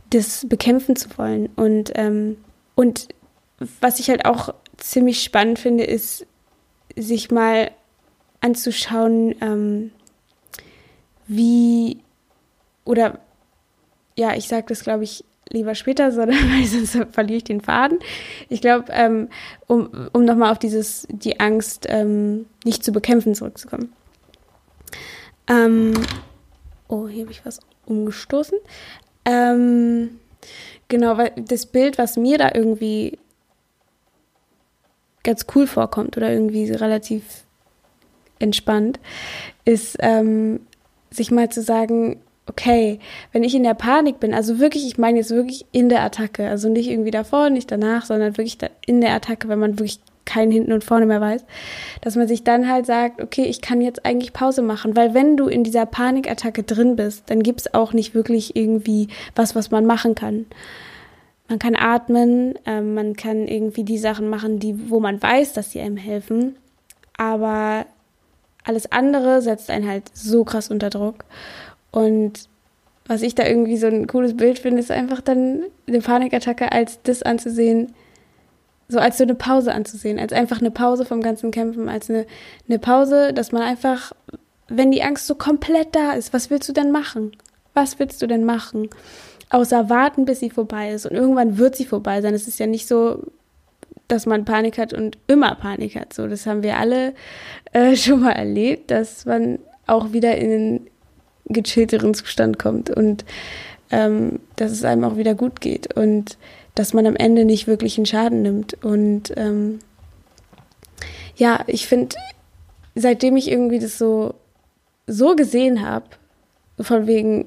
das 0.09 0.47
bekämpfen 0.47 0.95
zu 0.95 1.09
wollen. 1.17 1.49
Und, 1.55 1.91
ähm, 1.95 2.37
und 2.75 3.07
was 3.81 3.99
ich 3.99 4.09
halt 4.09 4.25
auch 4.25 4.53
ziemlich 4.77 5.23
spannend 5.23 5.59
finde, 5.59 5.83
ist, 5.83 6.25
sich 6.95 7.31
mal 7.31 7.71
anzuschauen, 8.41 9.35
ähm, 9.41 9.91
wie 11.27 11.99
oder 12.85 13.19
ja, 14.15 14.35
ich 14.35 14.47
sage 14.47 14.65
das, 14.67 14.83
glaube 14.83 15.03
ich, 15.05 15.23
lieber 15.49 15.75
später, 15.75 16.11
sondern 16.13 16.37
weil 16.37 16.65
sonst 16.65 16.97
verliere 17.13 17.37
ich 17.37 17.43
den 17.43 17.61
Faden. 17.61 17.99
Ich 18.49 18.61
glaube, 18.61 18.85
ähm, 18.91 19.29
um, 19.67 20.09
um 20.13 20.25
nochmal 20.25 20.51
auf 20.51 20.59
dieses, 20.59 21.07
die 21.09 21.39
Angst 21.39 21.85
ähm, 21.89 22.45
nicht 22.63 22.83
zu 22.83 22.91
bekämpfen 22.91 23.35
zurückzukommen. 23.35 23.93
Ähm, 25.47 25.93
oh, 26.87 27.07
hier 27.07 27.23
habe 27.23 27.31
ich 27.31 27.45
was 27.45 27.59
umgestoßen. 27.85 28.57
Ähm, 29.25 30.19
genau, 30.87 31.17
weil 31.17 31.31
das 31.35 31.65
Bild, 31.65 31.97
was 31.97 32.17
mir 32.17 32.37
da 32.37 32.51
irgendwie 32.53 33.17
ganz 35.23 35.45
cool 35.55 35.67
vorkommt 35.67 36.17
oder 36.17 36.31
irgendwie 36.31 36.69
relativ 36.71 37.23
entspannt, 38.39 38.99
ist, 39.63 39.97
ähm, 39.99 40.61
sich 41.11 41.31
mal 41.31 41.49
zu 41.49 41.61
sagen, 41.61 42.21
okay, 42.47 42.99
wenn 43.31 43.43
ich 43.43 43.55
in 43.55 43.63
der 43.63 43.73
Panik 43.73 44.19
bin, 44.19 44.33
also 44.33 44.59
wirklich, 44.59 44.85
ich 44.85 44.97
meine 44.97 45.19
jetzt 45.19 45.31
wirklich 45.31 45.65
in 45.71 45.89
der 45.89 46.01
Attacke, 46.03 46.47
also 46.47 46.69
nicht 46.69 46.89
irgendwie 46.89 47.11
davor, 47.11 47.49
nicht 47.49 47.71
danach, 47.71 48.05
sondern 48.05 48.37
wirklich 48.37 48.57
in 48.85 49.01
der 49.01 49.13
Attacke, 49.13 49.47
wenn 49.47 49.59
man 49.59 49.79
wirklich 49.79 49.99
keinen 50.25 50.51
hinten 50.51 50.71
und 50.71 50.83
vorne 50.83 51.05
mehr 51.05 51.21
weiß, 51.21 51.43
dass 52.01 52.15
man 52.15 52.27
sich 52.27 52.43
dann 52.43 52.69
halt 52.69 52.85
sagt, 52.85 53.21
okay, 53.21 53.43
ich 53.43 53.61
kann 53.61 53.81
jetzt 53.81 54.05
eigentlich 54.05 54.33
Pause 54.33 54.61
machen, 54.61 54.95
weil 54.95 55.13
wenn 55.13 55.37
du 55.37 55.47
in 55.47 55.63
dieser 55.63 55.85
Panikattacke 55.85 56.63
drin 56.63 56.95
bist, 56.95 57.29
dann 57.29 57.43
gibt's 57.43 57.73
auch 57.73 57.93
nicht 57.93 58.15
wirklich 58.15 58.55
irgendwie 58.55 59.09
was, 59.35 59.55
was 59.55 59.71
man 59.71 59.85
machen 59.85 60.15
kann. 60.15 60.45
Man 61.49 61.59
kann 61.59 61.75
atmen, 61.75 62.55
äh, 62.65 62.81
man 62.81 63.15
kann 63.15 63.47
irgendwie 63.47 63.83
die 63.83 63.97
Sachen 63.97 64.29
machen, 64.29 64.59
die, 64.59 64.89
wo 64.89 64.99
man 64.99 65.21
weiß, 65.21 65.53
dass 65.53 65.71
sie 65.71 65.81
einem 65.81 65.97
helfen, 65.97 66.55
aber 67.17 67.85
alles 68.63 68.91
andere 68.91 69.41
setzt 69.41 69.69
einen 69.69 69.87
halt 69.87 70.05
so 70.13 70.45
krass 70.45 70.71
unter 70.71 70.89
Druck. 70.89 71.25
Und 71.93 72.49
was 73.05 73.21
ich 73.21 73.35
da 73.35 73.45
irgendwie 73.45 73.77
so 73.77 73.87
ein 73.87 74.07
cooles 74.07 74.35
Bild 74.35 74.59
finde, 74.59 74.79
ist 74.79 74.91
einfach 74.91 75.21
dann 75.21 75.63
eine 75.87 76.01
Panikattacke 76.01 76.71
als 76.71 77.01
das 77.03 77.21
anzusehen, 77.21 77.93
so 78.87 78.99
als 78.99 79.17
so 79.17 79.23
eine 79.23 79.35
Pause 79.35 79.73
anzusehen, 79.73 80.19
als 80.19 80.33
einfach 80.33 80.59
eine 80.59 80.71
Pause 80.71 81.05
vom 81.05 81.21
ganzen 81.21 81.51
Kämpfen, 81.51 81.87
als 81.87 82.09
eine, 82.09 82.25
eine 82.67 82.79
Pause, 82.79 83.31
dass 83.31 83.51
man 83.51 83.61
einfach, 83.61 84.11
wenn 84.67 84.91
die 84.91 85.03
Angst 85.03 85.27
so 85.27 85.35
komplett 85.35 85.95
da 85.95 86.13
ist, 86.13 86.33
was 86.33 86.49
willst 86.49 86.67
du 86.67 86.73
denn 86.73 86.91
machen? 86.91 87.31
Was 87.75 87.99
willst 87.99 88.21
du 88.21 88.27
denn 88.27 88.43
machen? 88.43 88.89
Außer 89.49 89.89
warten, 89.89 90.25
bis 90.25 90.39
sie 90.39 90.49
vorbei 90.49 90.91
ist. 90.91 91.05
Und 91.05 91.15
irgendwann 91.15 91.59
wird 91.59 91.75
sie 91.75 91.85
vorbei 91.85 92.21
sein. 92.21 92.33
Es 92.33 92.47
ist 92.47 92.59
ja 92.59 92.65
nicht 92.65 92.87
so, 92.87 93.23
dass 94.07 94.25
man 94.25 94.45
Panik 94.45 94.79
hat 94.79 94.93
und 94.93 95.19
immer 95.27 95.53
Panik 95.55 95.95
hat. 95.95 96.13
So, 96.13 96.27
das 96.27 96.47
haben 96.47 96.63
wir 96.63 96.77
alle 96.77 97.13
äh, 97.71 97.95
schon 97.97 98.21
mal 98.21 98.31
erlebt, 98.31 98.89
dass 98.89 99.25
man 99.25 99.59
auch 99.85 100.11
wieder 100.11 100.37
in 100.37 100.87
gechillteren 101.45 102.13
Zustand 102.13 102.59
kommt 102.59 102.89
und 102.89 103.25
ähm, 103.91 104.39
dass 104.55 104.71
es 104.71 104.83
einem 104.83 105.03
auch 105.03 105.17
wieder 105.17 105.35
gut 105.35 105.61
geht 105.61 105.95
und 105.95 106.37
dass 106.75 106.93
man 106.93 107.05
am 107.05 107.15
Ende 107.15 107.45
nicht 107.45 107.67
wirklich 107.67 107.97
einen 107.97 108.05
Schaden 108.05 108.41
nimmt. 108.41 108.83
Und 108.83 109.33
ähm, 109.37 109.79
ja, 111.35 111.63
ich 111.67 111.87
finde, 111.87 112.15
seitdem 112.95 113.37
ich 113.37 113.51
irgendwie 113.51 113.79
das 113.79 113.97
so 113.97 114.35
so 115.05 115.35
gesehen 115.35 115.85
habe, 115.85 116.05
von 116.79 117.07
wegen, 117.07 117.45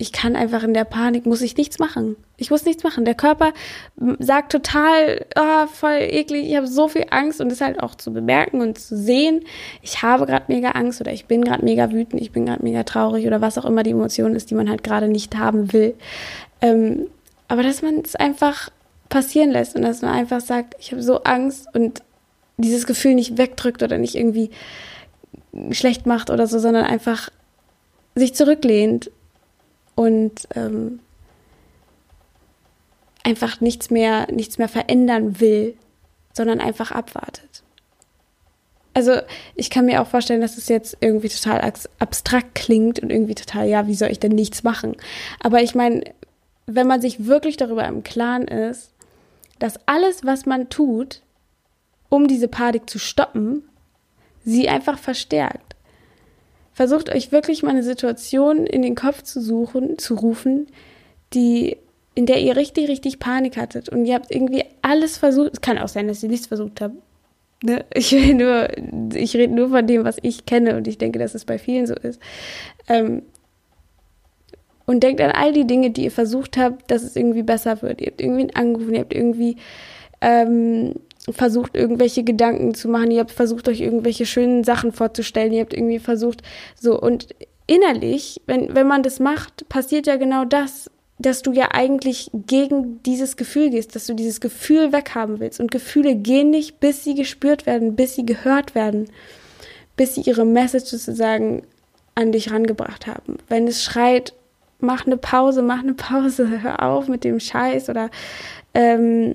ich 0.00 0.12
kann 0.12 0.36
einfach 0.36 0.62
in 0.62 0.74
der 0.74 0.84
Panik, 0.84 1.26
muss 1.26 1.42
ich 1.42 1.56
nichts 1.56 1.78
machen. 1.78 2.16
Ich 2.36 2.50
muss 2.50 2.64
nichts 2.64 2.84
machen. 2.84 3.04
Der 3.04 3.14
Körper 3.14 3.52
sagt 4.20 4.52
total, 4.52 5.26
oh, 5.36 5.66
voll 5.66 5.98
eklig, 6.00 6.48
ich 6.48 6.56
habe 6.56 6.68
so 6.68 6.86
viel 6.86 7.06
Angst 7.10 7.40
und 7.40 7.50
ist 7.50 7.60
halt 7.60 7.82
auch 7.82 7.96
zu 7.96 8.12
bemerken 8.12 8.60
und 8.60 8.78
zu 8.78 8.96
sehen, 8.96 9.40
ich 9.82 10.02
habe 10.02 10.26
gerade 10.26 10.44
mega 10.48 10.70
Angst 10.70 11.00
oder 11.00 11.12
ich 11.12 11.26
bin 11.26 11.42
gerade 11.42 11.64
mega 11.64 11.90
wütend, 11.90 12.22
ich 12.22 12.30
bin 12.30 12.46
gerade 12.46 12.62
mega 12.62 12.84
traurig 12.84 13.26
oder 13.26 13.40
was 13.40 13.58
auch 13.58 13.64
immer 13.64 13.82
die 13.82 13.90
Emotion 13.90 14.36
ist, 14.36 14.50
die 14.50 14.54
man 14.54 14.70
halt 14.70 14.84
gerade 14.84 15.08
nicht 15.08 15.36
haben 15.36 15.72
will. 15.72 15.94
Ähm, 16.60 17.08
aber 17.48 17.64
dass 17.64 17.82
man 17.82 18.00
es 18.04 18.14
einfach 18.14 18.70
passieren 19.08 19.50
lässt 19.50 19.74
und 19.74 19.82
dass 19.82 20.02
man 20.02 20.12
einfach 20.12 20.40
sagt, 20.40 20.76
ich 20.78 20.92
habe 20.92 21.02
so 21.02 21.22
Angst 21.24 21.66
und 21.74 22.02
dieses 22.56 22.86
Gefühl 22.86 23.14
nicht 23.14 23.36
wegdrückt 23.36 23.82
oder 23.82 23.98
nicht 23.98 24.14
irgendwie 24.14 24.50
schlecht 25.72 26.06
macht 26.06 26.30
oder 26.30 26.46
so, 26.46 26.58
sondern 26.58 26.84
einfach 26.84 27.30
sich 28.14 28.34
zurücklehnt 28.34 29.10
und 29.98 30.46
ähm, 30.54 31.00
einfach 33.24 33.60
nichts 33.60 33.90
mehr, 33.90 34.30
nichts 34.30 34.56
mehr 34.56 34.68
verändern 34.68 35.40
will, 35.40 35.74
sondern 36.32 36.60
einfach 36.60 36.92
abwartet. 36.92 37.64
Also 38.94 39.16
ich 39.56 39.70
kann 39.70 39.86
mir 39.86 40.00
auch 40.00 40.06
vorstellen, 40.06 40.40
dass 40.40 40.56
es 40.56 40.68
jetzt 40.68 40.98
irgendwie 41.00 41.28
total 41.28 41.72
abstrakt 41.98 42.54
klingt 42.54 43.00
und 43.00 43.10
irgendwie 43.10 43.34
total, 43.34 43.68
ja, 43.68 43.88
wie 43.88 43.96
soll 43.96 44.12
ich 44.12 44.20
denn 44.20 44.36
nichts 44.36 44.62
machen? 44.62 44.94
Aber 45.40 45.62
ich 45.62 45.74
meine, 45.74 46.04
wenn 46.66 46.86
man 46.86 47.00
sich 47.00 47.26
wirklich 47.26 47.56
darüber 47.56 47.84
im 47.88 48.04
Klaren 48.04 48.46
ist, 48.46 48.92
dass 49.58 49.80
alles, 49.86 50.24
was 50.24 50.46
man 50.46 50.68
tut, 50.68 51.22
um 52.08 52.28
diese 52.28 52.46
Panik 52.46 52.88
zu 52.88 53.00
stoppen, 53.00 53.64
sie 54.44 54.68
einfach 54.68 54.96
verstärkt 54.96 55.67
versucht 56.78 57.12
euch 57.12 57.32
wirklich 57.32 57.64
mal 57.64 57.70
eine 57.70 57.82
Situation 57.82 58.64
in 58.64 58.82
den 58.82 58.94
Kopf 58.94 59.24
zu 59.24 59.40
suchen, 59.40 59.98
zu 59.98 60.14
rufen, 60.14 60.68
die 61.34 61.76
in 62.14 62.24
der 62.24 62.40
ihr 62.40 62.54
richtig, 62.54 62.88
richtig 62.88 63.18
Panik 63.18 63.56
hattet 63.56 63.88
und 63.88 64.04
ihr 64.04 64.14
habt 64.14 64.32
irgendwie 64.32 64.62
alles 64.80 65.18
versucht. 65.18 65.54
Es 65.54 65.60
kann 65.60 65.76
auch 65.78 65.88
sein, 65.88 66.06
dass 66.06 66.22
ihr 66.22 66.28
nichts 66.28 66.46
versucht 66.46 66.80
habt. 66.80 66.94
Ne? 67.64 67.84
Ich 67.92 68.12
ich 68.12 69.34
rede 69.34 69.52
nur 69.52 69.70
von 69.70 69.88
dem, 69.88 70.04
was 70.04 70.18
ich 70.22 70.46
kenne 70.46 70.76
und 70.76 70.86
ich 70.86 70.98
denke, 70.98 71.18
dass 71.18 71.34
es 71.34 71.44
bei 71.44 71.58
vielen 71.58 71.88
so 71.88 71.94
ist. 71.94 72.20
Ähm, 72.88 73.22
und 74.86 75.00
denkt 75.02 75.20
an 75.20 75.32
all 75.32 75.52
die 75.52 75.66
Dinge, 75.66 75.90
die 75.90 76.04
ihr 76.04 76.12
versucht 76.12 76.56
habt, 76.58 76.92
dass 76.92 77.02
es 77.02 77.16
irgendwie 77.16 77.42
besser 77.42 77.82
wird. 77.82 78.00
Ihr 78.00 78.06
habt 78.06 78.20
irgendwie 78.20 78.54
angerufen, 78.54 78.94
ihr 78.94 79.00
habt 79.00 79.12
irgendwie 79.12 79.56
ähm, 80.20 80.94
versucht, 81.32 81.76
irgendwelche 81.76 82.24
Gedanken 82.24 82.74
zu 82.74 82.88
machen, 82.88 83.10
ihr 83.10 83.20
habt 83.20 83.30
versucht, 83.30 83.68
euch 83.68 83.80
irgendwelche 83.80 84.26
schönen 84.26 84.64
Sachen 84.64 84.92
vorzustellen, 84.92 85.52
ihr 85.52 85.60
habt 85.60 85.74
irgendwie 85.74 85.98
versucht, 85.98 86.42
so 86.78 87.00
und 87.00 87.28
innerlich, 87.66 88.40
wenn, 88.46 88.74
wenn 88.74 88.86
man 88.86 89.02
das 89.02 89.20
macht, 89.20 89.68
passiert 89.68 90.06
ja 90.06 90.16
genau 90.16 90.44
das, 90.44 90.90
dass 91.18 91.42
du 91.42 91.52
ja 91.52 91.68
eigentlich 91.72 92.30
gegen 92.32 93.02
dieses 93.02 93.36
Gefühl 93.36 93.70
gehst, 93.70 93.94
dass 93.94 94.06
du 94.06 94.14
dieses 94.14 94.40
Gefühl 94.40 94.92
weghaben 94.92 95.40
willst. 95.40 95.60
Und 95.60 95.70
Gefühle 95.70 96.14
gehen 96.14 96.50
nicht, 96.50 96.80
bis 96.80 97.04
sie 97.04 97.14
gespürt 97.14 97.66
werden, 97.66 97.96
bis 97.96 98.14
sie 98.14 98.24
gehört 98.24 98.74
werden, 98.74 99.10
bis 99.96 100.14
sie 100.14 100.22
ihre 100.22 100.44
Message 100.44 100.86
sozusagen 100.86 101.62
an 102.14 102.32
dich 102.32 102.52
rangebracht 102.52 103.06
haben. 103.06 103.38
Wenn 103.48 103.66
es 103.66 103.82
schreit, 103.82 104.32
mach 104.80 105.06
eine 105.06 105.16
Pause, 105.16 105.62
mach 105.62 105.80
eine 105.80 105.94
Pause, 105.94 106.48
hör 106.62 106.82
auf 106.82 107.08
mit 107.08 107.24
dem 107.24 107.40
Scheiß 107.40 107.90
oder 107.90 108.10
ähm, 108.74 109.34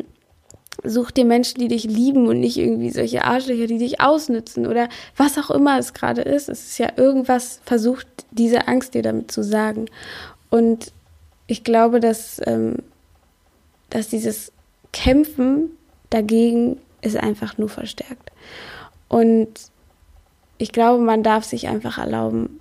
Such 0.84 1.12
dir 1.12 1.26
Menschen, 1.26 1.60
die 1.60 1.70
dich 1.70 1.86
lieben 1.86 2.28
und 2.28 2.40
nicht 2.40 2.58
irgendwie 2.58 2.90
solche 2.90 3.24
Arschlöcher, 3.24 3.68
die 3.68 3.78
dich 3.78 4.02
ausnützen 4.02 4.68
oder 4.68 4.90
was 5.16 5.38
auch 5.38 5.50
immer 5.50 5.80
es 5.80 5.94
gerade 5.94 6.22
ist. 6.22 6.50
Es 6.50 6.64
ist 6.64 6.78
ja 6.78 6.90
irgendwas 6.98 7.62
versucht, 7.64 8.08
diese 8.32 8.68
Angst 8.68 8.94
dir 8.94 9.02
damit 9.02 9.32
zu 9.32 9.44
sagen. 9.44 9.86
Und 10.50 10.92
ich 11.48 11.64
glaube, 11.64 12.00
dass, 12.00 12.42
ähm, 12.46 12.78
dass 13.90 14.10
dieses 14.10 14.52
Kämpfen 14.92 15.72
dagegen 16.10 16.78
ist 17.02 17.18
einfach 17.18 17.58
nur 17.58 17.70
verstärkt. 17.70 18.32
Und 19.08 19.50
ich 20.58 20.72
glaube, 20.72 21.04
man 21.04 21.24
darf 21.24 21.44
sich 21.44 21.68
einfach 21.68 21.98
erlauben, 21.98 22.60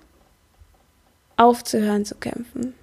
aufzuhören 1.37 2.05
zu 2.05 2.15
kämpfen. 2.17 2.75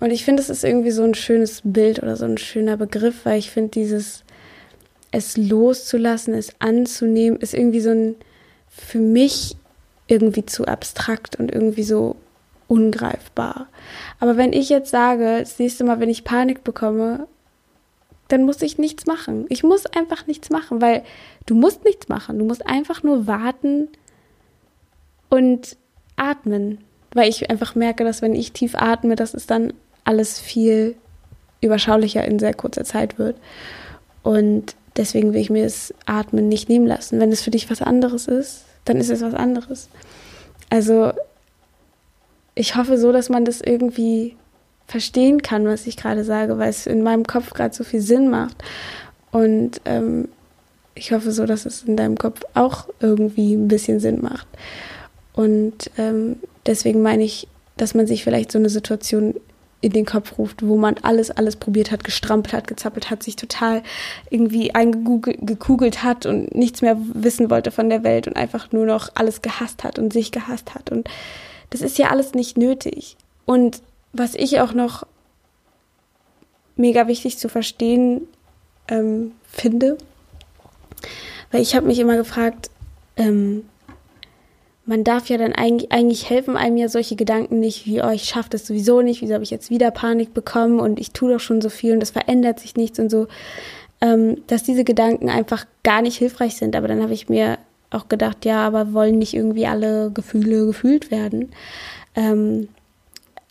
Und 0.00 0.10
ich 0.10 0.24
finde, 0.24 0.42
es 0.42 0.48
ist 0.48 0.64
irgendwie 0.64 0.90
so 0.90 1.02
ein 1.02 1.14
schönes 1.14 1.60
Bild 1.62 2.02
oder 2.02 2.16
so 2.16 2.24
ein 2.24 2.38
schöner 2.38 2.76
Begriff, 2.76 3.24
weil 3.24 3.38
ich 3.38 3.50
finde, 3.50 3.70
dieses 3.70 4.24
es 5.10 5.36
loszulassen, 5.36 6.34
es 6.34 6.54
anzunehmen, 6.60 7.40
ist 7.40 7.54
irgendwie 7.54 7.80
so 7.80 7.90
ein 7.90 8.16
für 8.68 8.98
mich 8.98 9.56
irgendwie 10.06 10.46
zu 10.46 10.64
abstrakt 10.66 11.36
und 11.36 11.52
irgendwie 11.52 11.82
so 11.82 12.16
ungreifbar. 12.68 13.68
Aber 14.20 14.36
wenn 14.36 14.52
ich 14.52 14.68
jetzt 14.68 14.90
sage, 14.90 15.40
das 15.40 15.58
nächste 15.58 15.84
Mal, 15.84 16.00
wenn 16.00 16.08
ich 16.08 16.24
Panik 16.24 16.62
bekomme, 16.62 17.26
dann 18.28 18.44
muss 18.44 18.62
ich 18.62 18.78
nichts 18.78 19.06
machen. 19.06 19.46
Ich 19.48 19.64
muss 19.64 19.86
einfach 19.86 20.26
nichts 20.28 20.50
machen, 20.50 20.80
weil 20.80 21.02
du 21.46 21.54
musst 21.56 21.84
nichts 21.84 22.08
machen. 22.08 22.38
Du 22.38 22.44
musst 22.44 22.64
einfach 22.66 23.02
nur 23.02 23.26
warten 23.26 23.88
und 25.28 25.76
atmen. 26.16 26.78
Weil 27.12 27.28
ich 27.28 27.50
einfach 27.50 27.74
merke, 27.74 28.04
dass 28.04 28.22
wenn 28.22 28.36
ich 28.36 28.52
tief 28.52 28.76
atme, 28.76 29.16
dass 29.16 29.34
es 29.34 29.46
dann 29.46 29.72
alles 30.04 30.38
viel 30.38 30.94
überschaulicher 31.60 32.24
in 32.24 32.38
sehr 32.38 32.54
kurzer 32.54 32.84
Zeit 32.84 33.18
wird. 33.18 33.36
Und 34.22 34.76
Deswegen 34.96 35.32
will 35.32 35.40
ich 35.40 35.50
mir 35.50 35.64
das 35.64 35.94
Atmen 36.06 36.48
nicht 36.48 36.68
nehmen 36.68 36.86
lassen. 36.86 37.20
Wenn 37.20 37.32
es 37.32 37.42
für 37.42 37.50
dich 37.50 37.70
was 37.70 37.82
anderes 37.82 38.26
ist, 38.26 38.64
dann 38.84 38.96
ist 38.96 39.10
es 39.10 39.22
was 39.22 39.34
anderes. 39.34 39.88
Also 40.68 41.12
ich 42.54 42.76
hoffe 42.76 42.98
so, 42.98 43.12
dass 43.12 43.28
man 43.28 43.44
das 43.44 43.60
irgendwie 43.60 44.36
verstehen 44.86 45.40
kann, 45.42 45.66
was 45.66 45.86
ich 45.86 45.96
gerade 45.96 46.24
sage, 46.24 46.58
weil 46.58 46.70
es 46.70 46.86
in 46.86 47.02
meinem 47.02 47.24
Kopf 47.24 47.52
gerade 47.52 47.74
so 47.74 47.84
viel 47.84 48.00
Sinn 48.00 48.28
macht. 48.28 48.56
Und 49.30 49.80
ähm, 49.84 50.28
ich 50.94 51.12
hoffe 51.12 51.32
so, 51.32 51.46
dass 51.46 51.64
es 51.64 51.84
in 51.84 51.96
deinem 51.96 52.18
Kopf 52.18 52.42
auch 52.54 52.86
irgendwie 52.98 53.54
ein 53.54 53.68
bisschen 53.68 54.00
Sinn 54.00 54.20
macht. 54.20 54.48
Und 55.32 55.90
ähm, 55.96 56.36
deswegen 56.66 57.02
meine 57.02 57.22
ich, 57.22 57.46
dass 57.76 57.94
man 57.94 58.06
sich 58.06 58.24
vielleicht 58.24 58.50
so 58.50 58.58
eine 58.58 58.68
Situation 58.68 59.34
in 59.80 59.92
den 59.92 60.04
Kopf 60.04 60.36
ruft, 60.38 60.66
wo 60.66 60.76
man 60.76 60.96
alles, 61.02 61.30
alles 61.30 61.56
probiert 61.56 61.90
hat, 61.90 62.04
gestrampelt 62.04 62.52
hat, 62.52 62.68
gezappelt 62.68 63.10
hat, 63.10 63.22
sich 63.22 63.36
total 63.36 63.82
irgendwie 64.28 64.74
eingekugelt 64.74 66.02
hat 66.02 66.26
und 66.26 66.54
nichts 66.54 66.82
mehr 66.82 66.96
wissen 67.14 67.48
wollte 67.50 67.70
von 67.70 67.88
der 67.88 68.02
Welt 68.02 68.26
und 68.26 68.36
einfach 68.36 68.72
nur 68.72 68.84
noch 68.84 69.08
alles 69.14 69.40
gehasst 69.40 69.82
hat 69.82 69.98
und 69.98 70.12
sich 70.12 70.32
gehasst 70.32 70.74
hat. 70.74 70.90
Und 70.90 71.08
das 71.70 71.80
ist 71.80 71.96
ja 71.98 72.10
alles 72.10 72.34
nicht 72.34 72.58
nötig. 72.58 73.16
Und 73.46 73.80
was 74.12 74.34
ich 74.34 74.60
auch 74.60 74.74
noch 74.74 75.06
mega 76.76 77.06
wichtig 77.06 77.38
zu 77.38 77.48
verstehen 77.48 78.22
ähm, 78.88 79.32
finde, 79.44 79.96
weil 81.50 81.62
ich 81.62 81.74
habe 81.74 81.86
mich 81.86 81.98
immer 81.98 82.16
gefragt, 82.16 82.70
ähm, 83.16 83.64
man 84.90 85.04
darf 85.04 85.28
ja 85.28 85.38
dann 85.38 85.52
eigentlich, 85.52 85.92
eigentlich 85.92 86.28
helfen 86.28 86.56
einem 86.56 86.76
ja 86.76 86.88
solche 86.88 87.14
Gedanken 87.14 87.60
nicht, 87.60 87.86
wie, 87.86 88.02
oh, 88.02 88.10
ich 88.10 88.24
schaffe 88.24 88.50
das 88.50 88.66
sowieso 88.66 89.02
nicht, 89.02 89.22
wieso 89.22 89.34
habe 89.34 89.44
ich 89.44 89.50
jetzt 89.50 89.70
wieder 89.70 89.92
Panik 89.92 90.34
bekommen 90.34 90.80
und 90.80 90.98
ich 90.98 91.12
tue 91.12 91.32
doch 91.32 91.38
schon 91.38 91.60
so 91.60 91.68
viel 91.68 91.92
und 91.92 92.02
es 92.02 92.10
verändert 92.10 92.58
sich 92.58 92.74
nichts 92.74 92.98
und 92.98 93.08
so, 93.08 93.28
ähm, 94.00 94.42
dass 94.48 94.64
diese 94.64 94.82
Gedanken 94.82 95.30
einfach 95.30 95.64
gar 95.84 96.02
nicht 96.02 96.16
hilfreich 96.16 96.56
sind. 96.56 96.74
Aber 96.74 96.88
dann 96.88 97.04
habe 97.04 97.12
ich 97.12 97.28
mir 97.28 97.58
auch 97.90 98.08
gedacht, 98.08 98.44
ja, 98.44 98.66
aber 98.66 98.92
wollen 98.92 99.20
nicht 99.20 99.32
irgendwie 99.32 99.68
alle 99.68 100.10
Gefühle 100.10 100.66
gefühlt 100.66 101.12
werden. 101.12 101.52
Ähm, 102.16 102.66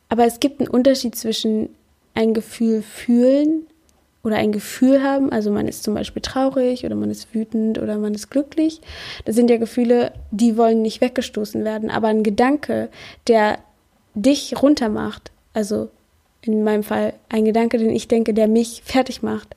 aber 0.10 0.26
es 0.26 0.42
gibt 0.42 0.60
einen 0.60 0.70
Unterschied 0.70 1.16
zwischen 1.16 1.70
ein 2.16 2.34
Gefühl 2.34 2.82
fühlen 2.82 3.69
oder 4.30 4.38
ein 4.38 4.52
Gefühl 4.52 5.02
haben, 5.04 5.32
also 5.32 5.50
man 5.52 5.68
ist 5.68 5.84
zum 5.84 5.96
Beispiel 5.96 6.22
traurig 6.22 6.86
oder 6.86 6.96
man 6.96 7.10
ist 7.10 7.34
wütend 7.34 7.80
oder 7.80 7.98
man 7.98 8.14
ist 8.14 8.30
glücklich. 8.30 8.80
Das 9.26 9.36
sind 9.36 9.50
ja 9.50 9.58
Gefühle, 9.58 10.14
die 10.30 10.56
wollen 10.56 10.84
nicht 10.84 11.02
weggestoßen 11.02 11.66
werden, 11.66 11.90
aber 11.90 12.10
ein 12.10 12.22
Gedanke, 12.22 12.90
der 13.28 13.58
dich 14.14 14.62
runtermacht, 14.62 15.32
also 15.54 15.90
in 16.42 16.64
meinem 16.64 16.84
Fall 16.84 17.14
ein 17.28 17.46
Gedanke, 17.46 17.80
den 17.80 17.90
ich 17.90 18.08
denke, 18.08 18.34
der 18.34 18.48
mich 18.48 18.84
fertig 18.86 19.24
macht, 19.24 19.56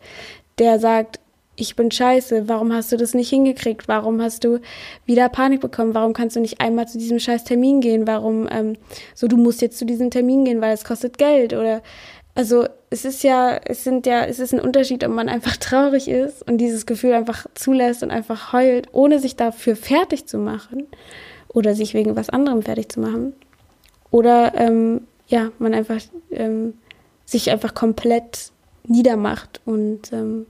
der 0.58 0.78
sagt, 0.78 1.20
ich 1.54 1.76
bin 1.76 1.90
scheiße, 1.90 2.48
warum 2.48 2.72
hast 2.72 2.92
du 2.92 2.96
das 2.96 3.12
nicht 3.12 3.28
hingekriegt? 3.28 3.86
Warum 3.86 4.22
hast 4.22 4.44
du 4.44 4.60
wieder 5.04 5.28
Panik 5.28 5.60
bekommen? 5.60 5.94
Warum 5.94 6.14
kannst 6.14 6.34
du 6.34 6.40
nicht 6.40 6.62
einmal 6.62 6.88
zu 6.88 6.96
diesem 6.96 7.18
scheiß 7.18 7.44
Termin 7.44 7.82
gehen? 7.82 8.06
Warum, 8.06 8.48
ähm, 8.50 8.76
so 9.14 9.28
du 9.28 9.36
musst 9.36 9.60
jetzt 9.60 9.78
zu 9.78 9.84
diesem 9.84 10.10
Termin 10.10 10.46
gehen, 10.46 10.62
weil 10.62 10.72
es 10.72 10.84
kostet 10.84 11.18
Geld 11.18 11.52
oder 11.52 11.82
also 12.34 12.66
es 12.90 13.04
ist 13.04 13.22
ja, 13.22 13.56
es 13.64 13.84
sind 13.84 14.06
ja, 14.06 14.24
es 14.24 14.38
ist 14.38 14.54
ein 14.54 14.60
Unterschied, 14.60 15.04
ob 15.04 15.12
man 15.12 15.28
einfach 15.28 15.56
traurig 15.56 16.08
ist 16.08 16.46
und 16.48 16.58
dieses 16.58 16.86
Gefühl 16.86 17.12
einfach 17.12 17.46
zulässt 17.54 18.02
und 18.02 18.10
einfach 18.10 18.52
heult, 18.52 18.88
ohne 18.92 19.18
sich 19.18 19.36
dafür 19.36 19.76
fertig 19.76 20.26
zu 20.26 20.38
machen 20.38 20.86
oder 21.48 21.74
sich 21.74 21.94
wegen 21.94 22.16
was 22.16 22.30
anderem 22.30 22.62
fertig 22.62 22.90
zu 22.90 23.00
machen. 23.00 23.34
Oder 24.10 24.54
ähm, 24.54 25.02
ja, 25.28 25.50
man 25.58 25.74
einfach 25.74 26.00
ähm, 26.30 26.74
sich 27.24 27.50
einfach 27.50 27.74
komplett 27.74 28.50
niedermacht 28.84 29.60
und 29.64 30.12
ähm, 30.12 30.46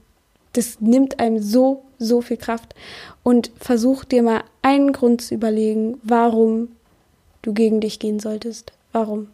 das 0.52 0.80
nimmt 0.80 1.18
einem 1.20 1.38
so, 1.40 1.84
so 1.98 2.20
viel 2.20 2.36
Kraft. 2.36 2.74
Und 3.22 3.50
versuch 3.58 4.04
dir 4.04 4.22
mal 4.22 4.42
einen 4.60 4.92
Grund 4.92 5.22
zu 5.22 5.34
überlegen, 5.34 5.98
warum 6.02 6.68
du 7.42 7.54
gegen 7.54 7.80
dich 7.80 7.98
gehen 7.98 8.20
solltest. 8.20 8.72
Warum? 8.92 9.28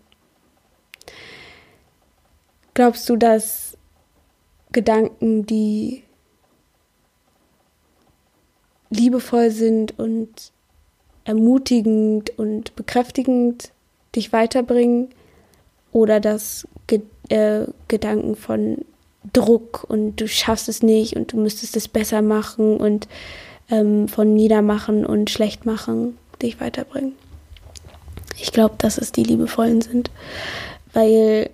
Glaubst 2.79 3.09
du, 3.09 3.17
dass 3.17 3.77
Gedanken, 4.71 5.45
die 5.45 6.05
liebevoll 8.89 9.51
sind 9.51 9.99
und 9.99 10.53
ermutigend 11.25 12.39
und 12.39 12.77
bekräftigend 12.77 13.73
dich 14.15 14.33
weiterbringen 14.33 15.09
oder 15.91 16.21
dass 16.21 16.69
Ge 16.87 17.01
äh, 17.31 17.67
Gedanken 17.89 18.37
von 18.37 18.85
Druck 19.33 19.83
und 19.89 20.15
du 20.21 20.29
schaffst 20.29 20.69
es 20.69 20.81
nicht 20.81 21.17
und 21.17 21.33
du 21.33 21.37
müsstest 21.37 21.77
es 21.77 21.89
besser 21.89 22.23
machen 22.23 22.77
und 22.77 23.09
ähm, 23.71 24.07
von 24.07 24.35
Niedermachen 24.35 25.05
und 25.05 25.31
Schlechtmachen 25.31 26.17
dich 26.41 26.61
weiterbringen. 26.61 27.17
Ich 28.37 28.53
glaube, 28.53 28.77
dass 28.79 28.99
es 28.99 29.11
die 29.11 29.25
liebevollen 29.25 29.81
sind, 29.81 30.13
weil 30.93 31.51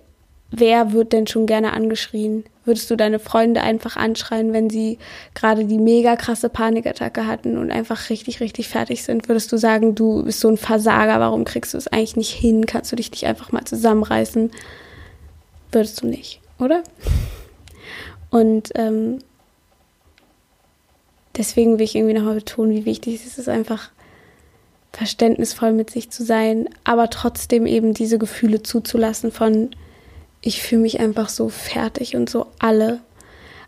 wer 0.50 0.92
wird 0.92 1.12
denn 1.12 1.26
schon 1.26 1.46
gerne 1.46 1.72
angeschrien? 1.72 2.44
Würdest 2.64 2.90
du 2.90 2.96
deine 2.96 3.18
Freunde 3.18 3.60
einfach 3.60 3.96
anschreien, 3.96 4.52
wenn 4.52 4.70
sie 4.70 4.98
gerade 5.34 5.66
die 5.66 5.78
mega 5.78 6.16
krasse 6.16 6.48
Panikattacke 6.48 7.26
hatten 7.26 7.58
und 7.58 7.70
einfach 7.70 8.08
richtig, 8.08 8.40
richtig 8.40 8.68
fertig 8.68 9.04
sind? 9.04 9.28
Würdest 9.28 9.52
du 9.52 9.58
sagen, 9.58 9.94
du 9.94 10.24
bist 10.24 10.40
so 10.40 10.48
ein 10.48 10.56
Versager, 10.56 11.20
warum 11.20 11.44
kriegst 11.44 11.74
du 11.74 11.78
es 11.78 11.88
eigentlich 11.88 12.16
nicht 12.16 12.32
hin? 12.32 12.66
Kannst 12.66 12.90
du 12.90 12.96
dich 12.96 13.10
nicht 13.10 13.26
einfach 13.26 13.52
mal 13.52 13.64
zusammenreißen? 13.64 14.50
Würdest 15.72 16.02
du 16.02 16.06
nicht, 16.06 16.40
oder? 16.58 16.82
Und 18.30 18.70
ähm, 18.76 19.18
deswegen 21.36 21.78
will 21.78 21.84
ich 21.84 21.96
irgendwie 21.96 22.14
nochmal 22.14 22.36
betonen, 22.36 22.72
wie 22.72 22.84
wichtig 22.84 23.24
es 23.24 23.38
ist, 23.38 23.48
einfach 23.48 23.90
verständnisvoll 24.92 25.72
mit 25.72 25.90
sich 25.90 26.10
zu 26.10 26.24
sein, 26.24 26.68
aber 26.84 27.10
trotzdem 27.10 27.66
eben 27.66 27.94
diese 27.94 28.18
Gefühle 28.18 28.62
zuzulassen 28.62 29.32
von 29.32 29.70
ich 30.44 30.62
fühle 30.62 30.82
mich 30.82 31.00
einfach 31.00 31.30
so 31.30 31.48
fertig 31.48 32.16
und 32.16 32.28
so 32.28 32.46
alle. 32.58 33.00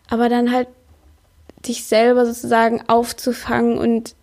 Aber 0.08 0.28
dann 0.28 0.52
halt 0.52 0.68
dich 1.66 1.84
selber 1.84 2.26
sozusagen 2.26 2.82
aufzufangen 2.86 3.78
und 3.78 4.14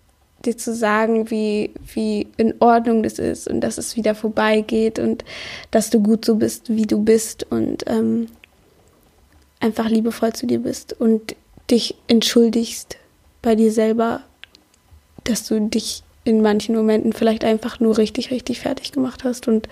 dir 0.46 0.56
zu 0.56 0.74
sagen, 0.74 1.32
wie, 1.32 1.72
wie 1.94 2.28
in 2.38 2.54
Ordnung 2.60 3.02
das 3.02 3.18
ist 3.18 3.48
und 3.48 3.62
dass 3.62 3.78
es 3.78 3.96
wieder 3.96 4.14
vorbeigeht 4.14 5.00
und 5.00 5.26
dass 5.72 5.90
du 5.90 6.00
gut 6.02 6.26
so 6.26 6.36
bist, 6.36 6.70
wie 6.70 6.86
du 6.86 7.04
bist 7.04 7.44
und 7.50 7.86
ähm, 7.88 8.28
einfach 9.60 9.90
liebevoll 9.90 10.34
zu 10.34 10.46
dir 10.46 10.60
bist 10.60 10.94
und 10.94 11.36
dich 11.72 11.96
entschuldigst 12.08 12.98
bei 13.42 13.56
dir 13.56 13.72
selber, 13.72 14.22
dass 15.24 15.48
du 15.48 15.60
dich 15.60 16.04
in 16.24 16.42
manchen 16.42 16.76
Momenten 16.76 17.14
vielleicht 17.14 17.46
einfach 17.46 17.80
nur 17.80 17.98
richtig, 17.98 18.30
richtig 18.30 18.60
fertig 18.60 18.92
gemacht 18.92 19.24
hast 19.24 19.48
und 19.48 19.68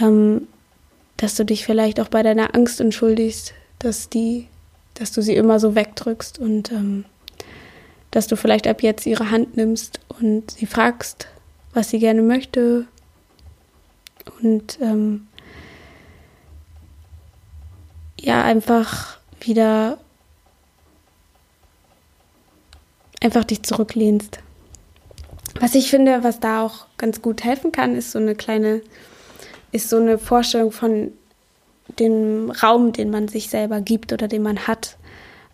ähm, 0.00 0.46
dass 1.22 1.36
du 1.36 1.44
dich 1.44 1.64
vielleicht 1.64 2.00
auch 2.00 2.08
bei 2.08 2.24
deiner 2.24 2.56
Angst 2.56 2.80
entschuldigst, 2.80 3.54
dass 3.78 4.08
die, 4.08 4.48
dass 4.94 5.12
du 5.12 5.22
sie 5.22 5.36
immer 5.36 5.60
so 5.60 5.76
wegdrückst 5.76 6.40
und 6.40 6.72
ähm, 6.72 7.04
dass 8.10 8.26
du 8.26 8.34
vielleicht 8.34 8.66
ab 8.66 8.82
jetzt 8.82 9.06
ihre 9.06 9.30
Hand 9.30 9.56
nimmst 9.56 10.00
und 10.08 10.50
sie 10.50 10.66
fragst, 10.66 11.28
was 11.74 11.90
sie 11.90 12.00
gerne 12.00 12.22
möchte 12.22 12.86
und 14.42 14.80
ähm, 14.80 15.28
ja 18.18 18.42
einfach 18.42 19.18
wieder 19.40 19.98
einfach 23.20 23.44
dich 23.44 23.62
zurücklehnst. 23.62 24.40
Was 25.60 25.76
ich 25.76 25.88
finde, 25.88 26.24
was 26.24 26.40
da 26.40 26.66
auch 26.66 26.86
ganz 26.96 27.22
gut 27.22 27.44
helfen 27.44 27.70
kann, 27.70 27.94
ist 27.94 28.10
so 28.10 28.18
eine 28.18 28.34
kleine 28.34 28.82
ist 29.72 29.88
so 29.88 29.96
eine 29.96 30.18
Vorstellung 30.18 30.70
von 30.70 31.12
dem 31.98 32.50
Raum, 32.50 32.92
den 32.92 33.10
man 33.10 33.28
sich 33.28 33.50
selber 33.50 33.80
gibt 33.80 34.12
oder 34.12 34.28
den 34.28 34.42
man 34.42 34.66
hat. 34.66 34.96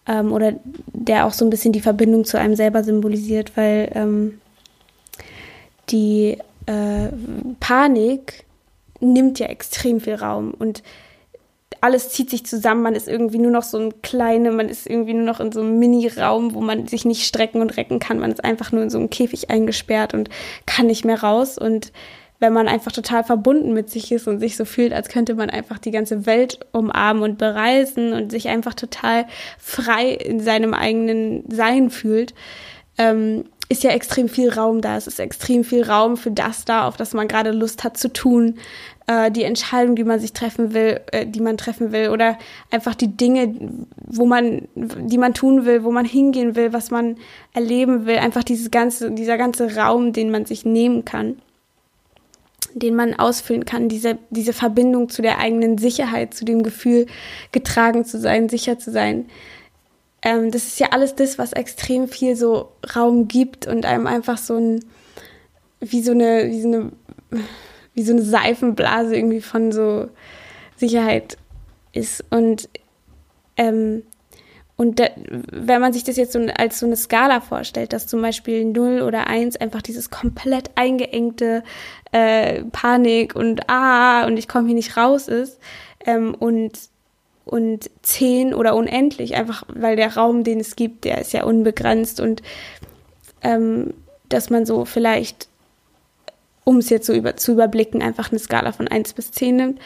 Ähm, 0.06 0.32
oder 0.32 0.54
der 0.92 1.26
auch 1.26 1.32
so 1.32 1.44
ein 1.44 1.50
bisschen 1.50 1.72
die 1.72 1.80
Verbindung 1.80 2.24
zu 2.24 2.38
einem 2.38 2.56
selber 2.56 2.84
symbolisiert, 2.84 3.56
weil 3.56 3.90
ähm, 3.94 4.40
die 5.90 6.38
äh, 6.66 7.08
Panik 7.60 8.44
nimmt 9.00 9.38
ja 9.38 9.46
extrem 9.46 10.00
viel 10.00 10.14
Raum 10.14 10.52
und 10.58 10.82
alles 11.80 12.10
zieht 12.10 12.30
sich 12.30 12.44
zusammen, 12.44 12.82
man 12.82 12.94
ist 12.94 13.08
irgendwie 13.08 13.38
nur 13.38 13.50
noch 13.50 13.62
so 13.62 13.78
ein 13.78 14.02
kleine, 14.02 14.50
man 14.50 14.68
ist 14.68 14.86
irgendwie 14.86 15.14
nur 15.14 15.24
noch 15.24 15.38
in 15.40 15.52
so 15.52 15.60
einem 15.60 15.78
Mini-Raum, 15.78 16.54
wo 16.54 16.60
man 16.60 16.88
sich 16.88 17.04
nicht 17.04 17.24
strecken 17.24 17.60
und 17.60 17.76
recken 17.76 18.00
kann. 18.00 18.18
Man 18.18 18.32
ist 18.32 18.42
einfach 18.42 18.72
nur 18.72 18.82
in 18.82 18.90
so 18.90 18.98
einem 18.98 19.10
Käfig 19.10 19.50
eingesperrt 19.50 20.14
und 20.14 20.28
kann 20.66 20.86
nicht 20.86 21.04
mehr 21.04 21.22
raus. 21.22 21.56
Und 21.56 21.92
wenn 22.40 22.52
man 22.52 22.68
einfach 22.68 22.92
total 22.92 23.24
verbunden 23.24 23.72
mit 23.72 23.90
sich 23.90 24.12
ist 24.12 24.28
und 24.28 24.38
sich 24.38 24.56
so 24.56 24.64
fühlt, 24.64 24.92
als 24.92 25.08
könnte 25.08 25.34
man 25.34 25.50
einfach 25.50 25.78
die 25.78 25.90
ganze 25.90 26.26
Welt 26.26 26.60
umarmen 26.72 27.22
und 27.22 27.38
bereisen 27.38 28.12
und 28.12 28.30
sich 28.30 28.48
einfach 28.48 28.74
total 28.74 29.26
frei 29.58 30.10
in 30.10 30.40
seinem 30.40 30.72
eigenen 30.72 31.44
Sein 31.50 31.90
fühlt, 31.90 32.34
ähm, 32.96 33.44
ist 33.68 33.82
ja 33.82 33.90
extrem 33.90 34.28
viel 34.28 34.50
Raum 34.50 34.80
da. 34.80 34.96
Es 34.96 35.06
ist 35.06 35.20
extrem 35.20 35.62
viel 35.62 35.82
Raum 35.82 36.16
für 36.16 36.30
das 36.30 36.64
da, 36.64 36.86
auf 36.86 36.96
das 36.96 37.12
man 37.12 37.28
gerade 37.28 37.50
Lust 37.50 37.84
hat 37.84 37.98
zu 37.98 38.12
tun, 38.12 38.58
äh, 39.08 39.30
die 39.30 39.42
Entscheidung, 39.42 39.96
die 39.96 40.04
man 40.04 40.20
sich 40.20 40.32
treffen 40.32 40.72
will, 40.72 41.00
äh, 41.12 41.26
die 41.26 41.40
man 41.40 41.58
treffen 41.58 41.92
will, 41.92 42.10
oder 42.10 42.38
einfach 42.70 42.94
die 42.94 43.14
Dinge, 43.14 43.54
wo 44.06 44.26
man, 44.26 44.68
die 44.74 45.18
man 45.18 45.34
tun 45.34 45.66
will, 45.66 45.82
wo 45.82 45.90
man 45.90 46.04
hingehen 46.04 46.54
will, 46.56 46.72
was 46.72 46.90
man 46.90 47.16
erleben 47.52 48.06
will. 48.06 48.18
Einfach 48.18 48.44
dieses 48.44 48.70
ganze, 48.70 49.10
dieser 49.10 49.36
ganze 49.36 49.76
Raum, 49.76 50.12
den 50.12 50.30
man 50.30 50.46
sich 50.46 50.64
nehmen 50.64 51.04
kann 51.04 51.36
den 52.74 52.94
man 52.94 53.14
ausfüllen 53.14 53.64
kann, 53.64 53.88
diese, 53.88 54.18
diese 54.30 54.52
Verbindung 54.52 55.08
zu 55.08 55.22
der 55.22 55.38
eigenen 55.38 55.78
Sicherheit, 55.78 56.34
zu 56.34 56.44
dem 56.44 56.62
Gefühl, 56.62 57.06
getragen 57.52 58.04
zu 58.04 58.18
sein, 58.18 58.48
sicher 58.48 58.78
zu 58.78 58.90
sein. 58.90 59.26
Ähm, 60.22 60.50
das 60.50 60.66
ist 60.66 60.80
ja 60.80 60.88
alles 60.90 61.14
das, 61.14 61.38
was 61.38 61.52
extrem 61.52 62.08
viel 62.08 62.36
so 62.36 62.72
Raum 62.94 63.28
gibt 63.28 63.66
und 63.66 63.86
einem 63.86 64.06
einfach 64.06 64.38
so 64.38 64.56
ein, 64.56 64.84
wie 65.80 66.02
so 66.02 66.12
eine, 66.12 66.48
wie 66.48 66.60
so 66.60 66.68
eine, 66.68 66.92
wie 67.94 68.02
so 68.02 68.12
eine 68.12 68.22
Seifenblase 68.22 69.16
irgendwie 69.16 69.40
von 69.40 69.72
so 69.72 70.08
Sicherheit 70.76 71.36
ist. 71.92 72.24
Und 72.30 72.68
ähm, 73.56 74.02
und 74.80 75.00
da, 75.00 75.08
wenn 75.16 75.80
man 75.80 75.92
sich 75.92 76.04
das 76.04 76.16
jetzt 76.16 76.32
so 76.32 76.38
als 76.56 76.78
so 76.78 76.86
eine 76.86 76.96
Skala 76.96 77.40
vorstellt, 77.40 77.92
dass 77.92 78.06
zum 78.06 78.22
Beispiel 78.22 78.64
0 78.64 79.02
oder 79.02 79.26
1 79.26 79.56
einfach 79.56 79.82
dieses 79.82 80.08
komplett 80.08 80.70
eingeengte 80.76 81.64
äh, 82.12 82.62
Panik 82.70 83.34
und 83.34 83.68
ah 83.68 84.24
und 84.24 84.36
ich 84.36 84.46
komme 84.46 84.66
hier 84.66 84.76
nicht 84.76 84.96
raus 84.96 85.26
ist 85.26 85.58
ähm, 86.06 86.32
und 86.32 86.78
und 87.44 87.90
10 88.02 88.54
oder 88.54 88.76
unendlich, 88.76 89.34
einfach 89.34 89.64
weil 89.66 89.96
der 89.96 90.14
Raum, 90.14 90.44
den 90.44 90.60
es 90.60 90.76
gibt, 90.76 91.04
der 91.04 91.20
ist 91.22 91.32
ja 91.32 91.42
unbegrenzt 91.42 92.20
und 92.20 92.42
ähm, 93.42 93.94
dass 94.28 94.48
man 94.48 94.64
so 94.64 94.84
vielleicht 94.84 95.48
um 96.62 96.76
es 96.76 96.88
jetzt 96.88 97.06
so 97.06 97.14
über, 97.14 97.36
zu 97.36 97.52
überblicken, 97.52 98.00
einfach 98.00 98.30
eine 98.30 98.38
Skala 98.38 98.70
von 98.70 98.86
1 98.86 99.14
bis 99.14 99.32
10 99.32 99.56
nimmt 99.56 99.80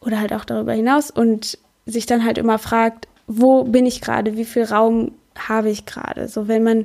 oder 0.00 0.18
halt 0.18 0.32
auch 0.32 0.44
darüber 0.44 0.72
hinaus 0.72 1.12
und 1.12 1.58
sich 1.86 2.06
dann 2.06 2.24
halt 2.24 2.38
immer 2.38 2.58
fragt, 2.58 3.06
wo 3.38 3.64
bin 3.64 3.86
ich 3.86 4.00
gerade, 4.00 4.36
wie 4.36 4.44
viel 4.44 4.64
Raum 4.64 5.12
habe 5.36 5.70
ich 5.70 5.86
gerade? 5.86 6.28
So, 6.28 6.48
wenn 6.48 6.62
man, 6.62 6.84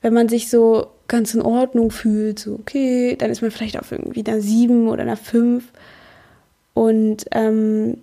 wenn 0.00 0.14
man 0.14 0.28
sich 0.28 0.48
so 0.48 0.86
ganz 1.08 1.34
in 1.34 1.42
Ordnung 1.42 1.90
fühlt, 1.90 2.38
so 2.38 2.54
okay, 2.54 3.16
dann 3.16 3.30
ist 3.30 3.42
man 3.42 3.50
vielleicht 3.50 3.78
auf 3.78 3.92
irgendwie 3.92 4.24
einer 4.26 4.40
7 4.40 4.88
oder 4.88 5.02
einer 5.02 5.16
5 5.16 5.64
und 6.74 7.26
ähm, 7.32 7.98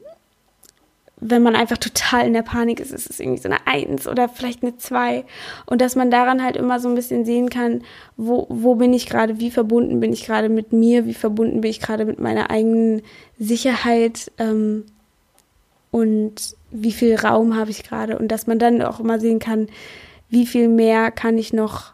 wenn 1.22 1.44
man 1.44 1.56
einfach 1.56 1.78
total 1.78 2.28
in 2.28 2.34
der 2.34 2.44
Panik 2.44 2.80
ist, 2.80 2.92
ist 2.92 3.10
es 3.10 3.20
irgendwie 3.20 3.42
so 3.42 3.50
eine 3.50 3.68
Eins 3.68 4.08
oder 4.08 4.30
vielleicht 4.30 4.64
eine 4.64 4.78
Zwei. 4.78 5.26
Und 5.66 5.82
dass 5.82 5.96
man 5.96 6.12
daran 6.12 6.42
halt 6.42 6.56
immer 6.56 6.80
so 6.80 6.88
ein 6.88 6.96
bisschen 6.96 7.26
sehen 7.26 7.50
kann, 7.50 7.84
wo, 8.16 8.46
wo 8.50 8.76
bin 8.76 8.94
ich 8.94 9.08
gerade, 9.08 9.40
wie 9.40 9.52
verbunden 9.52 10.00
bin 10.00 10.14
ich 10.14 10.26
gerade 10.26 10.48
mit 10.48 10.72
mir, 10.72 11.06
wie 11.06 11.14
verbunden 11.14 11.62
bin 11.62 11.72
ich 11.72 11.82
gerade 11.82 12.06
mit 12.06 12.20
meiner 12.20 12.50
eigenen 12.50 13.02
Sicherheit 13.38 14.32
ähm, 14.38 14.86
und 15.92 16.56
wie 16.72 16.92
viel 16.92 17.16
Raum 17.16 17.56
habe 17.56 17.72
ich 17.72 17.84
gerade. 17.84 18.18
Und 18.18 18.30
dass 18.30 18.48
man 18.48 18.60
dann 18.60 18.82
auch 18.82 19.00
immer 19.00 19.20
sehen 19.20 19.40
kann, 19.40 19.68
wie 20.30 20.46
viel 20.46 20.68
mehr 20.68 21.12
kann 21.12 21.38
ich 21.38 21.54
noch 21.54 21.94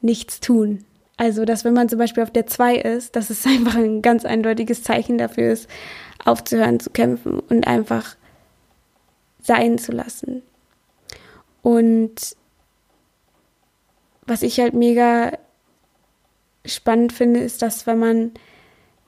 nichts 0.00 0.40
tun. 0.40 0.84
Also, 1.16 1.44
dass 1.44 1.64
wenn 1.64 1.74
man 1.74 1.88
zum 1.88 1.98
Beispiel 1.98 2.22
auf 2.22 2.30
der 2.30 2.46
Zwei 2.46 2.76
ist, 2.76 3.16
dass 3.16 3.30
es 3.30 3.46
einfach 3.46 3.76
ein 3.76 4.02
ganz 4.02 4.24
eindeutiges 4.24 4.82
Zeichen 4.82 5.18
dafür 5.18 5.52
ist, 5.52 5.68
aufzuhören 6.24 6.80
zu 6.80 6.90
kämpfen 6.90 7.40
und 7.40 7.66
einfach 7.66 8.16
sein 9.40 9.78
zu 9.78 9.92
lassen. 9.92 10.42
Und 11.62 12.36
was 14.26 14.42
ich 14.42 14.60
halt 14.60 14.74
mega 14.74 15.32
spannend 16.64 17.12
finde, 17.12 17.40
ist, 17.40 17.62
dass 17.62 17.86
wenn 17.86 17.98
man, 17.98 18.32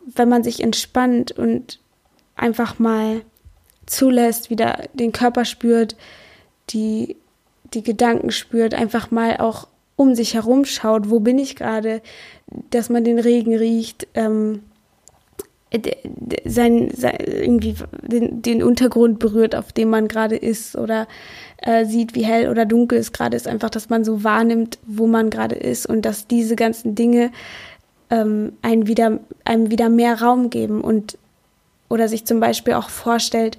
wenn 0.07 0.29
man 0.29 0.43
sich 0.43 0.61
entspannt 0.63 1.33
und 1.33 1.81
einfach 2.37 2.79
mal 2.79 3.23
zulässt, 3.87 4.51
wieder 4.51 4.85
den 4.95 5.13
Körper 5.13 5.45
spürt, 5.45 5.97
die, 6.71 7.17
die 7.73 7.83
Gedanken 7.83 8.31
spürt, 8.31 8.75
einfach 8.75 9.11
mal 9.11 9.37
auch 9.39 9.69
um 9.97 10.15
sich 10.15 10.35
herum 10.35 10.65
schaut, 10.65 11.11
wo 11.11 11.21
bin 11.21 11.39
ich 11.39 11.57
gerade, 11.57 12.03
dass 12.71 12.91
man 12.91 13.05
den 13.05 13.19
Regen 13.19 13.55
riecht, 13.55 14.09
ähm, 14.15 14.63
sein, 16.45 16.91
sein 16.95 17.17
irgendwie 17.19 17.75
den, 18.03 18.43
den, 18.43 18.63
Untergrund 18.63 19.19
berührt, 19.19 19.57
auf 19.57 19.73
dem 19.73 19.91
man 19.91 20.07
gerade 20.07 20.37
ist 20.37 20.77
oder 20.77 21.09
äh, 21.59 21.85
sieht, 21.85 22.15
wie 22.15 22.25
hell 22.25 22.49
oder 22.49 22.65
dunkel 22.65 22.99
es 22.99 23.13
gerade 23.13 23.37
ist, 23.37 23.49
einfach, 23.49 23.71
dass 23.71 23.91
man 23.91 24.05
so 24.05 24.23
wahrnimmt, 24.23 24.79
wo 24.87 25.07
man 25.07 25.31
gerade 25.31 25.57
ist 25.57 25.87
und 25.87 26.03
dass 26.03 26.29
diese 26.29 26.55
ganzen 26.55 26.95
Dinge 26.95 27.33
ähm, 28.11 28.53
einem 28.63 28.87
wieder, 28.87 29.19
einem 29.45 29.71
wieder 29.71 29.89
mehr 29.89 30.21
Raum 30.21 30.51
geben 30.51 30.81
und 30.81 31.19
oder 31.89 32.09
sich 32.09 32.25
zum 32.25 32.41
Beispiel 32.41 32.75
auch 32.75 32.89
vorstellt, 32.89 33.59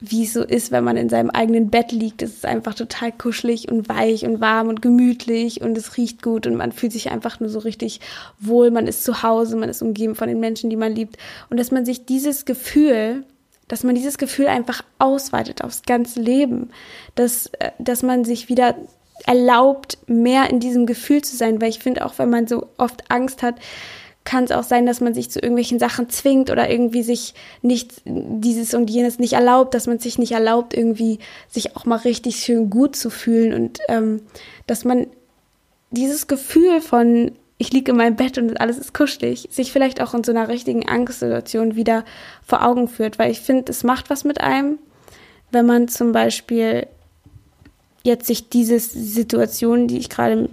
wie 0.00 0.24
es 0.24 0.32
so 0.34 0.42
ist, 0.42 0.70
wenn 0.70 0.84
man 0.84 0.96
in 0.96 1.08
seinem 1.08 1.30
eigenen 1.30 1.70
Bett 1.70 1.92
liegt. 1.92 2.22
Es 2.22 2.34
ist 2.34 2.46
einfach 2.46 2.74
total 2.74 3.12
kuschelig 3.12 3.70
und 3.70 3.88
weich 3.88 4.24
und 4.26 4.40
warm 4.40 4.68
und 4.68 4.82
gemütlich 4.82 5.62
und 5.62 5.78
es 5.78 5.96
riecht 5.96 6.22
gut 6.22 6.46
und 6.46 6.56
man 6.56 6.72
fühlt 6.72 6.92
sich 6.92 7.10
einfach 7.10 7.40
nur 7.40 7.48
so 7.48 7.60
richtig 7.60 8.00
wohl. 8.38 8.70
Man 8.70 8.86
ist 8.86 9.04
zu 9.04 9.22
Hause, 9.22 9.56
man 9.56 9.68
ist 9.68 9.82
umgeben 9.82 10.14
von 10.14 10.28
den 10.28 10.40
Menschen, 10.40 10.68
die 10.68 10.76
man 10.76 10.94
liebt. 10.94 11.16
Und 11.48 11.58
dass 11.58 11.70
man 11.70 11.84
sich 11.84 12.04
dieses 12.04 12.44
Gefühl, 12.44 13.24
dass 13.68 13.82
man 13.82 13.94
dieses 13.94 14.18
Gefühl 14.18 14.48
einfach 14.48 14.82
ausweitet 14.98 15.64
aufs 15.64 15.82
ganze 15.82 16.20
Leben, 16.20 16.70
dass, 17.14 17.46
äh, 17.58 17.70
dass 17.78 18.02
man 18.02 18.24
sich 18.24 18.48
wieder 18.48 18.76
erlaubt, 19.26 19.98
mehr 20.06 20.50
in 20.50 20.60
diesem 20.60 20.86
Gefühl 20.86 21.22
zu 21.22 21.36
sein, 21.36 21.60
weil 21.62 21.70
ich 21.70 21.78
finde 21.78 22.04
auch, 22.04 22.18
wenn 22.18 22.30
man 22.30 22.46
so 22.46 22.68
oft 22.76 23.10
Angst 23.10 23.42
hat, 23.42 23.54
kann 24.24 24.44
es 24.44 24.52
auch 24.52 24.62
sein, 24.62 24.86
dass 24.86 25.00
man 25.00 25.12
sich 25.12 25.30
zu 25.30 25.38
irgendwelchen 25.38 25.78
Sachen 25.78 26.08
zwingt 26.08 26.50
oder 26.50 26.70
irgendwie 26.70 27.02
sich 27.02 27.34
nicht 27.60 28.02
dieses 28.04 28.72
und 28.72 28.88
jenes 28.88 29.18
nicht 29.18 29.34
erlaubt, 29.34 29.74
dass 29.74 29.86
man 29.86 29.98
sich 29.98 30.18
nicht 30.18 30.32
erlaubt, 30.32 30.74
irgendwie 30.74 31.18
sich 31.50 31.76
auch 31.76 31.84
mal 31.84 31.98
richtig 31.98 32.36
schön 32.36 32.70
gut 32.70 32.96
zu 32.96 33.10
fühlen 33.10 33.52
und 33.52 33.80
ähm, 33.88 34.22
dass 34.66 34.84
man 34.84 35.06
dieses 35.90 36.26
Gefühl 36.26 36.80
von 36.80 37.32
ich 37.56 37.72
liege 37.72 37.92
in 37.92 37.96
meinem 37.96 38.16
Bett 38.16 38.36
und 38.36 38.60
alles 38.60 38.78
ist 38.78 38.94
kuschelig, 38.94 39.46
sich 39.50 39.72
vielleicht 39.72 40.00
auch 40.00 40.12
in 40.12 40.24
so 40.24 40.32
einer 40.32 40.48
richtigen 40.48 40.88
Angstsituation 40.88 41.76
wieder 41.76 42.04
vor 42.44 42.64
Augen 42.64 42.88
führt, 42.88 43.18
weil 43.18 43.30
ich 43.30 43.40
finde, 43.40 43.70
es 43.70 43.84
macht 43.84 44.10
was 44.10 44.24
mit 44.24 44.40
einem, 44.40 44.78
wenn 45.52 45.64
man 45.64 45.86
zum 45.86 46.10
Beispiel 46.10 46.88
jetzt 48.02 48.26
sich 48.26 48.48
diese 48.48 48.80
Situation, 48.80 49.86
die 49.86 49.98
ich 49.98 50.10
gerade 50.10 50.50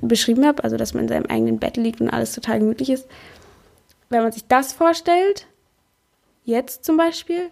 beschrieben 0.00 0.46
habe, 0.46 0.62
also 0.64 0.76
dass 0.76 0.94
man 0.94 1.04
in 1.04 1.08
seinem 1.08 1.26
eigenen 1.26 1.58
Bett 1.58 1.76
liegt 1.76 2.00
und 2.00 2.10
alles 2.10 2.32
total 2.32 2.58
gemütlich 2.60 2.90
ist. 2.90 3.06
Wenn 4.10 4.22
man 4.22 4.32
sich 4.32 4.46
das 4.46 4.72
vorstellt, 4.72 5.46
jetzt 6.44 6.84
zum 6.84 6.96
Beispiel, 6.96 7.50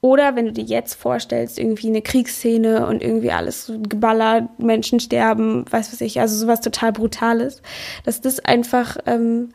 oder 0.00 0.36
wenn 0.36 0.46
du 0.46 0.52
dir 0.52 0.64
jetzt 0.64 0.94
vorstellst, 0.94 1.58
irgendwie 1.58 1.88
eine 1.88 2.02
Kriegsszene 2.02 2.86
und 2.86 3.02
irgendwie 3.02 3.32
alles 3.32 3.72
geballert, 3.88 4.58
Menschen 4.58 5.00
sterben, 5.00 5.64
weiß 5.70 5.92
was 5.92 6.00
ich, 6.00 6.20
also 6.20 6.36
sowas 6.36 6.60
total 6.60 6.92
Brutales, 6.92 7.62
dass 8.04 8.20
das 8.20 8.38
einfach 8.40 8.96
ähm, 9.06 9.50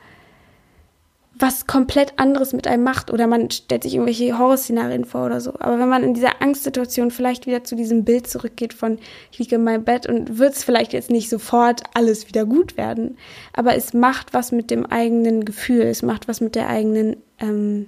was 1.44 1.68
komplett 1.68 2.14
anderes 2.16 2.54
mit 2.54 2.68
einem 2.68 2.84
macht 2.84 3.12
oder 3.12 3.28
man 3.28 3.52
stellt 3.52 3.84
sich 3.84 3.96
irgendwelche 3.96 4.40
Horrorszenarien 4.40 5.04
vor 5.04 5.26
oder 5.26 5.42
so. 5.42 5.54
Aber 5.60 5.78
wenn 5.78 5.90
man 5.90 6.02
in 6.02 6.14
dieser 6.14 6.42
Angstsituation 6.42 7.12
vielleicht 7.12 7.48
wieder 7.48 7.66
zu 7.66 7.76
diesem 7.76 8.06
Bild 8.06 8.28
zurückgeht 8.28 8.74
von 8.74 8.98
ich 9.30 9.40
liege 9.40 9.56
in 9.56 9.66
meinem 9.66 9.84
Bett 9.84 10.08
und 10.08 10.38
wird 10.40 10.54
es 10.54 10.64
vielleicht 10.64 10.94
jetzt 10.94 11.10
nicht 11.10 11.30
sofort 11.30 11.84
alles 11.94 12.30
wieder 12.30 12.46
gut 12.46 12.78
werden, 12.78 13.18
aber 13.52 13.76
es 13.76 13.94
macht 13.94 14.34
was 14.34 14.54
mit 14.54 14.72
dem 14.72 14.86
eigenen 14.86 15.44
Gefühl, 15.44 15.82
es 15.82 16.02
macht 16.02 16.30
was 16.30 16.40
mit 16.40 16.56
der 16.56 16.70
eigenen, 16.70 17.18
ähm, 17.40 17.88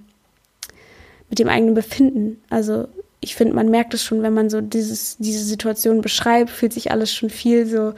mit 1.29 1.39
dem 1.39 1.47
eigenen 1.47 1.75
Befinden. 1.75 2.41
Also 2.49 2.89
ich 3.21 3.35
finde, 3.37 3.55
man 3.55 3.69
merkt 3.69 3.93
es 3.93 4.03
schon, 4.03 4.21
wenn 4.21 4.33
man 4.33 4.49
so 4.49 4.59
dieses, 4.59 5.15
diese 5.15 5.45
Situation 5.45 6.01
beschreibt, 6.01 6.49
fühlt 6.49 6.73
sich 6.73 6.91
alles 6.91 7.13
schon 7.13 7.29
viel 7.29 7.65
so 7.67 7.93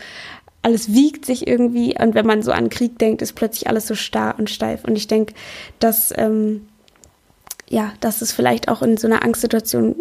alles 0.67 0.91
wiegt 0.91 1.25
sich 1.25 1.47
irgendwie 1.47 1.95
und 1.97 2.13
wenn 2.13 2.25
man 2.25 2.43
so 2.43 2.51
an 2.51 2.69
Krieg 2.69 2.99
denkt, 2.99 3.21
ist 3.21 3.33
plötzlich 3.33 3.67
alles 3.67 3.87
so 3.87 3.95
starr 3.95 4.35
und 4.37 4.49
steif. 4.49 4.83
Und 4.83 4.97
ich 4.97 5.07
denke, 5.07 5.33
dass 5.79 6.13
ähm, 6.17 6.67
ja, 7.69 7.93
dass 8.01 8.21
es 8.21 8.31
vielleicht 8.31 8.69
auch 8.69 8.81
in 8.81 8.97
so 8.97 9.07
einer 9.07 9.23
Angstsituation 9.23 9.95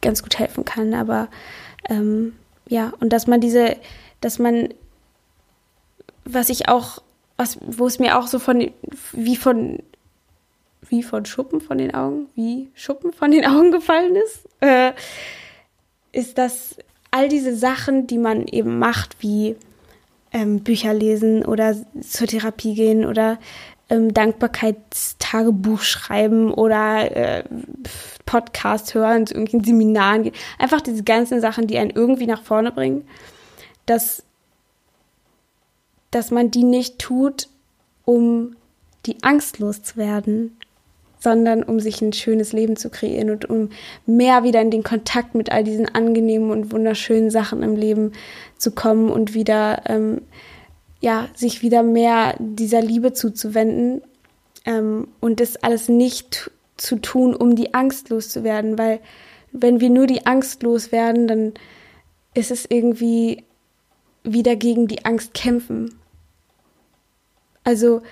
ganz 0.00 0.22
gut 0.22 0.38
helfen 0.38 0.64
kann. 0.64 0.94
Aber 0.94 1.28
ähm, 1.88 2.34
ja, 2.68 2.92
und 3.00 3.12
dass 3.12 3.26
man 3.26 3.40
diese, 3.40 3.76
dass 4.20 4.38
man, 4.38 4.68
was 6.24 6.48
ich 6.48 6.68
auch, 6.68 7.02
was, 7.36 7.58
wo 7.60 7.86
es 7.86 7.98
mir 7.98 8.18
auch 8.18 8.26
so 8.26 8.38
von, 8.38 8.70
wie 9.12 9.36
von, 9.36 9.82
wie 10.88 11.02
von 11.02 11.24
Schuppen 11.24 11.60
von 11.60 11.78
den 11.78 11.94
Augen, 11.94 12.28
wie 12.34 12.70
Schuppen 12.74 13.12
von 13.12 13.30
den 13.30 13.46
Augen 13.46 13.72
gefallen 13.72 14.16
ist, 14.16 14.48
äh, 14.60 14.92
ist, 16.12 16.38
dass 16.38 16.76
all 17.10 17.28
diese 17.28 17.54
Sachen, 17.54 18.06
die 18.06 18.18
man 18.18 18.46
eben 18.46 18.78
macht, 18.78 19.16
wie 19.20 19.56
ähm, 20.32 20.60
Bücher 20.60 20.94
lesen 20.94 21.44
oder 21.44 21.76
zur 22.00 22.26
Therapie 22.26 22.74
gehen 22.74 23.04
oder 23.04 23.38
ähm, 23.90 24.12
Dankbarkeitstagebuch 24.12 25.80
schreiben 25.80 26.52
oder 26.52 27.16
äh, 27.16 27.44
Podcast 28.26 28.94
hören, 28.94 29.26
zu 29.26 29.34
irgendwelchen 29.34 29.64
Seminaren 29.64 30.24
gehen. 30.24 30.34
Einfach 30.58 30.80
diese 30.80 31.02
ganzen 31.02 31.40
Sachen, 31.40 31.66
die 31.66 31.78
einen 31.78 31.90
irgendwie 31.90 32.26
nach 32.26 32.42
vorne 32.42 32.72
bringen, 32.72 33.06
dass, 33.86 34.22
dass 36.10 36.30
man 36.30 36.50
die 36.50 36.64
nicht 36.64 36.98
tut, 36.98 37.48
um 38.04 38.56
die 39.06 39.22
Angst 39.22 39.58
loszuwerden, 39.58 40.57
sondern 41.18 41.62
um 41.62 41.80
sich 41.80 42.00
ein 42.00 42.12
schönes 42.12 42.52
Leben 42.52 42.76
zu 42.76 42.90
kreieren 42.90 43.30
und 43.30 43.48
um 43.48 43.70
mehr 44.06 44.44
wieder 44.44 44.60
in 44.60 44.70
den 44.70 44.82
Kontakt 44.82 45.34
mit 45.34 45.50
all 45.50 45.64
diesen 45.64 45.92
angenehmen 45.92 46.50
und 46.50 46.72
wunderschönen 46.72 47.30
Sachen 47.30 47.62
im 47.62 47.74
Leben 47.74 48.12
zu 48.56 48.70
kommen 48.70 49.10
und 49.10 49.34
wieder, 49.34 49.82
ähm, 49.86 50.22
ja, 51.00 51.28
sich 51.34 51.62
wieder 51.62 51.82
mehr 51.82 52.34
dieser 52.38 52.80
Liebe 52.80 53.12
zuzuwenden 53.12 54.02
ähm, 54.64 55.08
und 55.20 55.40
das 55.40 55.56
alles 55.56 55.88
nicht 55.88 56.50
zu 56.76 56.96
tun, 56.96 57.34
um 57.34 57.56
die 57.56 57.74
Angst 57.74 58.08
loszuwerden, 58.08 58.78
weil 58.78 59.00
wenn 59.52 59.80
wir 59.80 59.90
nur 59.90 60.06
die 60.06 60.26
Angst 60.26 60.62
loswerden, 60.62 61.26
dann 61.26 61.54
ist 62.34 62.50
es 62.50 62.66
irgendwie 62.68 63.44
wieder 64.22 64.56
gegen 64.56 64.86
die 64.86 65.04
Angst 65.04 65.34
kämpfen. 65.34 65.98
Also 67.64 68.02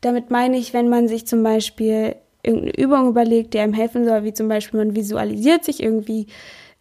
damit 0.00 0.30
meine 0.30 0.56
ich, 0.56 0.72
wenn 0.72 0.88
man 0.88 1.08
sich 1.08 1.26
zum 1.26 1.42
Beispiel 1.42 2.16
irgendeine 2.42 2.76
Übung 2.78 3.08
überlegt, 3.08 3.54
die 3.54 3.58
einem 3.58 3.72
helfen 3.72 4.04
soll, 4.04 4.24
wie 4.24 4.32
zum 4.32 4.48
Beispiel 4.48 4.78
man 4.78 4.96
visualisiert 4.96 5.64
sich 5.64 5.82
irgendwie 5.82 6.26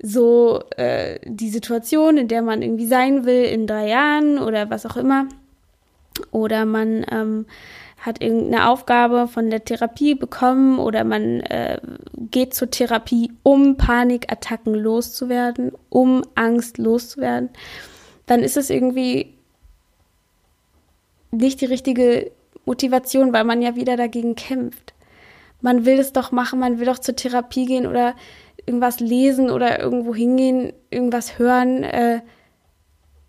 so 0.02 0.64
äh, 0.78 1.20
die 1.26 1.50
Situation, 1.50 2.18
in 2.18 2.28
der 2.28 2.42
man 2.42 2.62
irgendwie 2.62 2.88
sein 2.88 3.26
will 3.26 3.44
in 3.44 3.68
drei 3.68 3.90
Jahren 3.90 4.40
oder 4.40 4.70
was 4.70 4.86
auch 4.86 4.96
immer. 4.96 5.28
Oder 6.32 6.66
man 6.66 7.06
ähm, 7.12 7.46
hat 8.00 8.22
irgendeine 8.22 8.70
Aufgabe 8.70 9.28
von 9.28 9.50
der 9.50 9.66
Therapie 9.66 10.16
bekommen 10.16 10.80
oder 10.80 11.04
man 11.04 11.42
äh, 11.42 11.80
geht 12.32 12.54
zur 12.54 12.72
Therapie, 12.72 13.32
um 13.44 13.76
Panikattacken 13.76 14.74
loszuwerden, 14.74 15.74
um 15.90 16.24
Angst 16.36 16.78
loszuwerden, 16.78 17.50
dann 18.26 18.42
ist 18.42 18.58
es 18.58 18.70
irgendwie 18.70 19.34
nicht 21.32 21.62
die 21.62 21.66
richtige 21.66 22.32
Motivation, 22.66 23.34
weil 23.34 23.44
man 23.44 23.62
ja 23.62 23.76
wieder 23.76 23.98
dagegen 23.98 24.36
kämpft. 24.36 24.94
Man 25.62 25.86
will 25.86 26.00
es 26.00 26.14
doch 26.14 26.32
machen, 26.32 26.60
man 26.60 26.80
will 26.80 26.86
doch 26.86 27.00
zur 27.00 27.16
Therapie 27.16 27.66
gehen 27.66 27.86
oder 27.86 28.16
irgendwas 28.66 29.00
lesen 29.00 29.50
oder 29.50 29.80
irgendwo 29.80 30.14
hingehen, 30.16 30.74
irgendwas 30.90 31.40
hören, 31.40 31.84
äh, 31.84 32.22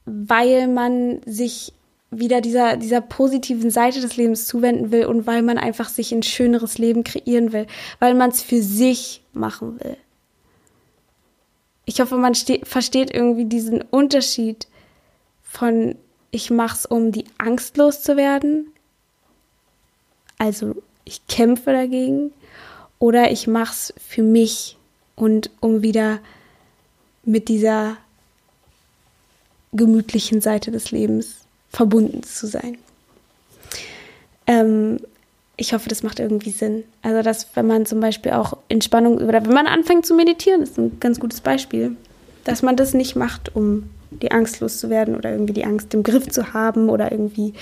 weil 0.05 0.69
man 0.69 1.21
sich 1.25 1.73
wieder 2.11 2.41
dieser, 2.41 2.77
dieser 2.77 3.01
positiven 3.01 3.71
Seite 3.71 4.01
des 4.01 4.17
Lebens 4.17 4.47
zuwenden 4.47 4.91
will 4.91 5.07
und 5.07 5.27
weil 5.27 5.43
man 5.43 5.59
einfach 5.59 5.89
sich 5.89 6.13
ein 6.13 6.23
schöneres 6.23 6.79
Leben 6.79 7.05
kreieren 7.05 7.53
will, 7.53 7.67
weil 8.01 8.15
man 8.15 8.31
es 8.31 8.43
für 8.43 8.63
sich 8.63 9.23
machen 9.33 9.79
will. 9.81 9.97
Ich 11.85 12.01
hoffe, 12.01 12.17
man 12.17 12.35
versteht 12.35 13.15
irgendwie 13.15 13.45
diesen 13.45 13.83
Unterschied 13.83 14.67
von 15.43 15.97
ich 16.31 16.51
mach's, 16.51 16.87
um 16.87 17.11
die 17.13 17.25
Angst 17.39 17.77
loszuwerden, 17.77 18.73
also 20.39 20.77
ich 21.11 21.27
kämpfe 21.27 21.73
dagegen, 21.73 22.31
oder 23.01 23.33
ich 23.33 23.47
mach's 23.47 23.93
für 23.99 24.23
mich 24.23 24.77
und 25.17 25.51
um 25.61 25.83
wieder 25.83 26.21
mit 27.25 27.49
dieser 27.49 27.97
gemütlichen 29.73 30.41
Seite 30.41 30.71
des 30.71 30.91
Lebens 30.93 31.39
verbunden 31.69 32.23
zu 32.23 32.47
sein. 32.47 32.79
Ähm, 34.47 35.01
ich 35.57 35.73
hoffe, 35.73 35.89
das 35.89 36.03
macht 36.03 36.21
irgendwie 36.21 36.51
Sinn. 36.51 36.85
Also, 37.03 37.23
dass 37.23 37.49
wenn 37.55 37.67
man 37.67 37.87
zum 37.87 38.01
Beispiel 38.01 38.33
auch 38.33 38.57
Entspannung 38.69 39.19
oder 39.19 39.45
wenn 39.45 39.53
man 39.53 39.67
anfängt 39.67 40.07
zu 40.07 40.15
meditieren, 40.15 40.63
ist 40.63 40.79
ein 40.79 40.99
ganz 41.01 41.19
gutes 41.19 41.41
Beispiel, 41.41 41.97
dass 42.45 42.63
man 42.63 42.77
das 42.77 42.95
nicht 42.95 43.17
macht, 43.17 43.55
um 43.57 43.91
die 44.11 44.31
Angst 44.31 44.61
loszuwerden 44.61 45.17
oder 45.17 45.33
irgendwie 45.33 45.53
die 45.55 45.65
Angst 45.65 45.93
im 45.95 46.03
Griff 46.03 46.29
zu 46.29 46.53
haben 46.53 46.89
oder 46.89 47.11
irgendwie, 47.11 47.55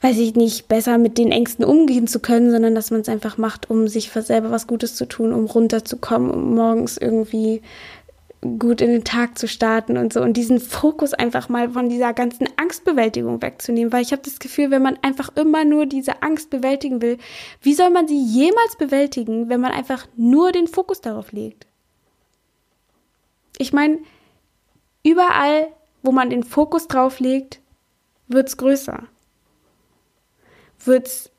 weiß 0.00 0.18
ich 0.18 0.34
nicht, 0.34 0.68
besser 0.68 0.96
mit 0.96 1.18
den 1.18 1.30
Ängsten 1.30 1.64
umgehen 1.64 2.06
zu 2.06 2.20
können, 2.20 2.50
sondern 2.50 2.74
dass 2.74 2.90
man 2.90 3.00
es 3.00 3.08
einfach 3.08 3.36
macht, 3.36 3.68
um 3.68 3.86
sich 3.86 4.10
selber 4.10 4.50
was 4.50 4.66
Gutes 4.66 4.94
zu 4.94 5.06
tun, 5.06 5.32
um 5.32 5.44
runterzukommen, 5.44 6.30
um 6.30 6.54
morgens 6.54 6.96
irgendwie 6.96 7.60
gut 8.40 8.80
in 8.80 8.88
den 8.88 9.04
Tag 9.04 9.38
zu 9.38 9.46
starten 9.46 9.98
und 9.98 10.14
so 10.14 10.22
und 10.22 10.34
diesen 10.34 10.60
Fokus 10.60 11.12
einfach 11.12 11.50
mal 11.50 11.70
von 11.70 11.90
dieser 11.90 12.14
ganzen 12.14 12.48
Angstbewältigung 12.56 13.42
wegzunehmen, 13.42 13.92
weil 13.92 14.00
ich 14.02 14.12
habe 14.12 14.22
das 14.24 14.38
Gefühl, 14.38 14.70
wenn 14.70 14.80
man 14.80 14.98
einfach 15.02 15.28
immer 15.36 15.66
nur 15.66 15.84
diese 15.84 16.22
Angst 16.22 16.48
bewältigen 16.48 17.02
will, 17.02 17.18
wie 17.60 17.74
soll 17.74 17.90
man 17.90 18.08
sie 18.08 18.22
jemals 18.22 18.76
bewältigen, 18.76 19.50
wenn 19.50 19.60
man 19.60 19.72
einfach 19.72 20.06
nur 20.16 20.52
den 20.52 20.68
Fokus 20.68 21.02
darauf 21.02 21.32
legt? 21.32 21.66
Ich 23.58 23.74
meine, 23.74 23.98
überall, 25.04 25.68
wo 26.02 26.12
man 26.12 26.30
den 26.30 26.42
Fokus 26.42 26.88
drauf 26.88 27.20
legt, 27.20 27.60
wird's 28.28 28.56
größer. 28.56 29.02
Wird's 30.84 31.30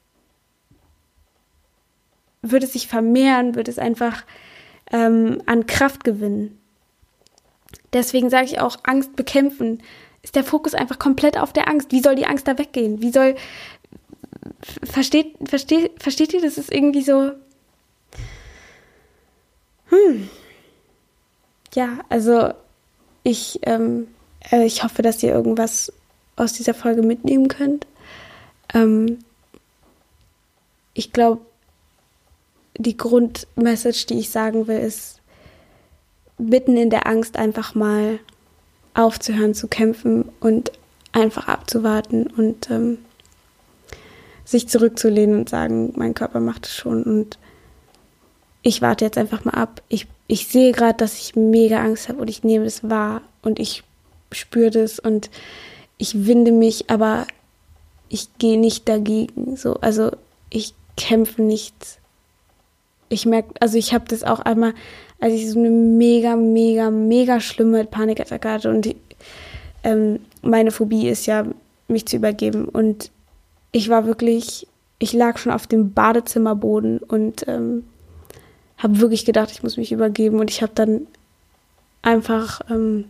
wird 2.42 2.64
es 2.64 2.74
sich 2.74 2.88
vermehren, 2.88 3.56
wird 3.56 3.68
es 3.68 3.78
einfach 3.80 4.24
ähm, 4.92 5.42
an 5.46 5.68
Kraft 5.68 6.04
gewinnen. 6.04 6.60
Deswegen 7.94 8.30
sage 8.30 8.46
ich 8.46 8.60
auch, 8.60 8.78
Angst 8.84 9.16
bekämpfen. 9.16 9.84
Ist 10.24 10.36
der 10.36 10.44
Fokus 10.44 10.74
einfach 10.74 11.00
komplett 11.00 11.38
auf 11.38 11.54
der 11.54 11.68
Angst? 11.68 11.92
Wie 11.92 12.02
soll 12.02 12.16
die 12.16 12.26
Angst 12.26 12.48
da 12.48 12.58
weggehen? 12.58 13.02
Wie 13.02 13.12
soll. 13.12 13.36
Versteht, 14.84 15.36
versteht, 15.48 16.02
versteht 16.02 16.34
ihr, 16.34 16.42
das 16.42 16.58
ist 16.58 16.72
irgendwie 16.72 17.02
so. 17.02 17.32
Hm. 19.88 20.30
Ja, 21.74 22.00
also 22.10 22.54
ich, 23.24 23.60
ähm, 23.64 24.08
äh, 24.52 24.66
ich 24.66 24.84
hoffe, 24.84 25.02
dass 25.02 25.22
ihr 25.22 25.32
irgendwas 25.32 25.92
aus 26.36 26.54
dieser 26.54 26.74
Folge 26.74 27.02
mitnehmen 27.02 27.48
könnt. 27.48 27.88
Ähm, 28.74 29.20
ich 30.94 31.12
glaube, 31.12 31.42
die 32.78 32.98
Grundmessage, 32.98 34.06
die 34.08 34.20
ich 34.20 34.30
sagen 34.30 34.68
will, 34.68 34.80
ist, 34.80 35.20
mitten 36.38 36.78
in 36.78 36.90
der 36.90 37.08
Angst 37.08 37.38
einfach 37.38 37.76
mal 37.76 38.20
aufzuhören 38.94 39.54
zu 39.54 39.68
kämpfen 39.68 40.30
und 40.40 40.72
einfach 41.12 41.48
abzuwarten 41.48 42.28
und 42.28 42.70
ähm, 42.70 42.98
sich 44.44 44.68
zurückzulehnen 44.68 45.40
und 45.40 45.50
sagen, 45.50 45.94
mein 45.96 46.14
Körper 46.14 46.40
macht 46.40 46.66
es 46.66 46.76
schon 46.76 47.04
und 47.04 47.38
ich 48.64 48.82
warte 48.82 49.06
jetzt 49.06 49.18
einfach 49.18 49.44
mal 49.44 49.54
ab. 49.56 49.82
Ich, 49.90 50.08
ich 50.28 50.48
sehe 50.48 50.72
gerade, 50.72 50.98
dass 50.98 51.20
ich 51.20 51.36
mega 51.36 51.82
Angst 51.82 52.10
habe 52.10 52.22
und 52.22 52.30
ich 52.30 52.44
nehme 52.44 52.66
es 52.66 52.88
wahr 52.88 53.22
und 53.42 53.60
ich 53.60 53.84
spüre 54.32 54.72
das 54.72 55.00
und 55.00 55.30
ich 55.98 56.26
winde 56.26 56.52
mich, 56.52 56.90
aber 56.90 57.28
ich 58.10 58.28
gehe 58.38 58.60
nicht 58.60 58.88
dagegen. 58.88 59.56
So, 59.56 59.76
also 59.76 60.12
ich 60.50 60.74
kämpfe 61.02 61.42
nicht. 61.42 61.76
Ich 63.10 63.26
merke, 63.26 63.54
also 63.60 63.78
ich 63.78 63.94
habe 63.94 64.06
das 64.08 64.24
auch 64.24 64.40
einmal, 64.40 64.74
als 65.20 65.34
ich 65.34 65.50
so 65.50 65.60
eine 65.60 65.70
mega, 65.70 66.36
mega, 66.36 66.90
mega 66.90 67.40
schlimme 67.40 67.84
Panikattacke 67.86 68.50
hatte 68.50 68.70
und 68.70 68.86
die, 68.86 68.96
ähm, 69.84 70.20
meine 70.42 70.72
Phobie 70.72 71.08
ist 71.08 71.26
ja, 71.26 71.46
mich 71.88 72.06
zu 72.06 72.16
übergeben 72.16 72.66
und 72.66 73.12
ich 73.74 73.90
war 73.90 74.06
wirklich, 74.06 74.68
ich 75.00 75.12
lag 75.12 75.38
schon 75.38 75.52
auf 75.52 75.68
dem 75.68 75.92
Badezimmerboden 75.94 77.00
und 77.00 77.46
ähm, 77.48 77.84
habe 78.78 79.00
wirklich 79.00 79.26
gedacht, 79.26 79.52
ich 79.52 79.64
muss 79.64 79.78
mich 79.78 79.92
übergeben 79.92 80.40
und 80.40 80.50
ich 80.50 80.62
habe 80.62 80.72
dann 80.74 81.08
einfach, 82.02 82.62
ähm, 82.70 83.06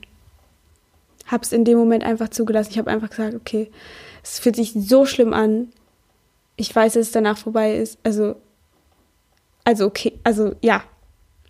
habe 1.27 1.43
es 1.43 1.51
in 1.51 1.65
dem 1.65 1.77
Moment 1.77 2.03
einfach 2.03 2.29
zugelassen. 2.29 2.71
Ich 2.71 2.79
habe 2.79 2.89
einfach 2.89 3.09
gesagt, 3.09 3.35
okay, 3.35 3.69
es 4.23 4.39
fühlt 4.39 4.55
sich 4.55 4.73
so 4.73 5.05
schlimm 5.05 5.33
an. 5.33 5.69
Ich 6.61 6.75
weiß, 6.75 6.93
dass 6.93 7.07
es 7.07 7.11
danach 7.11 7.39
vorbei 7.39 7.75
ist. 7.75 7.97
Also, 8.03 8.35
also 9.63 9.87
okay, 9.87 10.19
also 10.23 10.53
ja, 10.61 10.83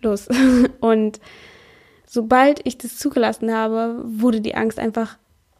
los. 0.00 0.26
Und 0.80 1.20
sobald 2.06 2.66
ich 2.66 2.78
das 2.78 2.96
zugelassen 2.96 3.52
habe, 3.52 4.02
wurde 4.06 4.40
die 4.40 4.54
Angst 4.54 4.78
einfach 4.78 5.18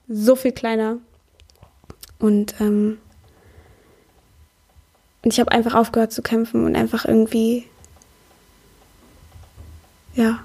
so 0.09 0.37
viel 0.37 0.53
kleiner. 0.53 0.97
Und, 2.19 2.55
ähm, 2.63 2.97
und 5.23 5.35
ich 5.35 5.39
habe 5.39 5.53
einfach 5.53 5.75
aufgehört 5.75 6.13
zu 6.13 6.23
kämpfen 6.23 6.65
und 6.65 6.75
einfach 6.75 7.05
irgendwie, 7.05 7.67
ja, 10.15 10.43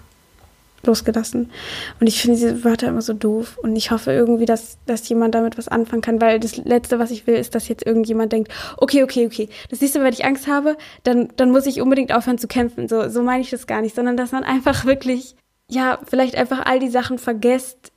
losgelassen. 0.88 1.52
Und 2.00 2.08
ich 2.08 2.21
finde 2.21 2.38
diese 2.38 2.63
Wörter 2.63 2.88
immer 2.88 3.02
so 3.02 3.13
doof. 3.13 3.60
Und 3.62 3.76
ich 3.76 3.91
hoffe 3.91 4.12
irgendwie, 4.12 4.45
dass, 4.45 4.78
dass 4.86 5.08
jemand 5.08 5.36
damit 5.36 5.58
was 5.58 5.67
anfangen 5.67 6.02
kann, 6.02 6.19
weil 6.19 6.39
das 6.39 6.58
Letzte, 6.58 6.97
was 6.97 7.12
ich 7.12 7.28
will, 7.28 7.36
ist, 7.36 7.54
dass 7.54 7.67
jetzt 7.67 7.86
irgendjemand 7.86 8.32
denkt, 8.32 8.52
okay, 8.78 9.04
okay, 9.04 9.26
okay, 9.26 9.50
das 9.69 9.82
nächste 9.82 10.00
Mal, 10.00 10.06
wenn 10.06 10.13
ich 10.13 10.26
Angst 10.26 10.47
habe, 10.47 10.78
dann, 11.04 11.30
dann 11.36 11.52
muss 11.52 11.67
ich 11.67 11.82
unbedingt 11.82 12.13
aufhören 12.13 12.38
zu 12.39 12.47
kämpfen. 12.47 12.88
So, 12.88 13.10
so 13.10 13.21
meine 13.21 13.41
ich 13.41 13.52
das 13.52 13.67
gar 13.67 13.82
nicht, 13.82 13.95
sondern 13.95 14.17
dass 14.17 14.32
man 14.32 14.43
einfach 14.43 14.86
wirklich, 14.86 15.36
ja, 15.69 16.00
vielleicht 16.08 16.36
einfach 16.36 16.65
all 16.65 16.80
die 16.80 16.89
Sachen 16.89 17.19
vergesst, 17.19 17.91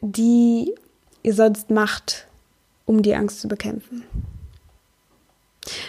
die 0.00 0.74
ihr 1.22 1.34
sonst 1.34 1.70
macht, 1.70 2.26
um 2.86 3.02
die 3.02 3.14
Angst 3.14 3.40
zu 3.40 3.48
bekämpfen 3.48 4.04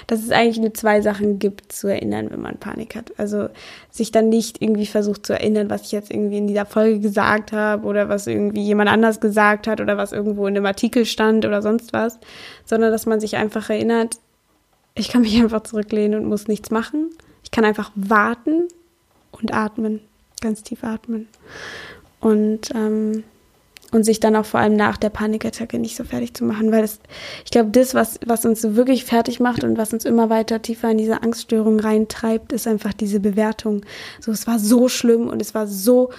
dass 0.07 0.23
es 0.23 0.31
eigentlich 0.31 0.59
nur 0.59 0.73
zwei 0.73 1.01
Sachen 1.01 1.39
gibt 1.39 1.71
zu 1.71 1.87
erinnern, 1.87 2.29
wenn 2.31 2.41
man 2.41 2.57
Panik 2.57 2.95
hat. 2.95 3.11
Also 3.17 3.49
sich 3.89 4.11
dann 4.11 4.29
nicht 4.29 4.61
irgendwie 4.61 4.85
versucht 4.85 5.25
zu 5.25 5.33
erinnern, 5.33 5.69
was 5.69 5.83
ich 5.83 5.91
jetzt 5.91 6.11
irgendwie 6.11 6.37
in 6.37 6.47
dieser 6.47 6.65
Folge 6.65 6.99
gesagt 6.99 7.51
habe 7.51 7.85
oder 7.85 8.09
was 8.09 8.27
irgendwie 8.27 8.61
jemand 8.61 8.89
anders 8.89 9.19
gesagt 9.19 9.67
hat 9.67 9.81
oder 9.81 9.97
was 9.97 10.11
irgendwo 10.11 10.47
in 10.47 10.55
einem 10.55 10.65
Artikel 10.65 11.05
stand 11.05 11.45
oder 11.45 11.61
sonst 11.61 11.93
was, 11.93 12.19
sondern 12.65 12.91
dass 12.91 13.05
man 13.05 13.19
sich 13.19 13.35
einfach 13.37 13.69
erinnert, 13.69 14.17
ich 14.95 15.09
kann 15.09 15.21
mich 15.21 15.39
einfach 15.41 15.63
zurücklehnen 15.63 16.19
und 16.19 16.29
muss 16.29 16.47
nichts 16.47 16.71
machen. 16.71 17.09
Ich 17.43 17.51
kann 17.51 17.65
einfach 17.65 17.91
warten 17.95 18.67
und 19.31 19.53
atmen, 19.53 20.01
ganz 20.41 20.63
tief 20.63 20.83
atmen. 20.83 21.27
Und 22.19 22.71
ähm, 22.73 23.23
und 23.91 24.03
sich 24.03 24.19
dann 24.19 24.35
auch 24.35 24.45
vor 24.45 24.59
allem 24.59 24.75
nach 24.75 24.97
der 24.97 25.09
Panikattacke 25.09 25.79
nicht 25.79 25.95
so 25.95 26.03
fertig 26.03 26.33
zu 26.33 26.43
machen, 26.43 26.71
weil 26.71 26.83
es, 26.83 26.99
ich 27.45 27.51
glaube, 27.51 27.69
das, 27.71 27.93
was, 27.93 28.19
was 28.25 28.45
uns 28.45 28.63
wirklich 28.75 29.05
fertig 29.05 29.39
macht 29.39 29.63
und 29.63 29.77
was 29.77 29.93
uns 29.93 30.05
immer 30.05 30.29
weiter 30.29 30.61
tiefer 30.61 30.91
in 30.91 30.97
diese 30.97 31.23
Angststörung 31.23 31.79
reintreibt, 31.79 32.51
ist 32.51 32.67
einfach 32.67 32.93
diese 32.93 33.19
Bewertung. 33.19 33.81
So, 34.19 34.31
es 34.31 34.47
war 34.47 34.59
so 34.59 34.89
schlimm 34.89 35.27
und 35.27 35.41
es 35.41 35.55
war 35.55 35.67
so, 35.67 36.09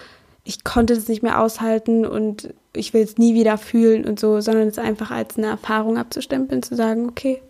ich 0.45 0.65
konnte 0.65 0.95
es 0.95 1.09
nicht 1.09 1.23
mehr 1.23 1.41
aushalten 1.41 2.07
und 2.07 2.55
ich 2.73 2.95
will 2.95 3.03
es 3.03 3.19
nie 3.19 3.35
wieder 3.35 3.59
fühlen 3.59 4.07
und 4.07 4.19
so, 4.19 4.41
sondern 4.41 4.69
es 4.69 4.79
einfach 4.79 5.11
als 5.11 5.37
eine 5.37 5.49
Erfahrung 5.49 5.99
abzustempeln, 5.99 6.63
zu 6.63 6.75
sagen, 6.75 7.09
okay, 7.09 7.43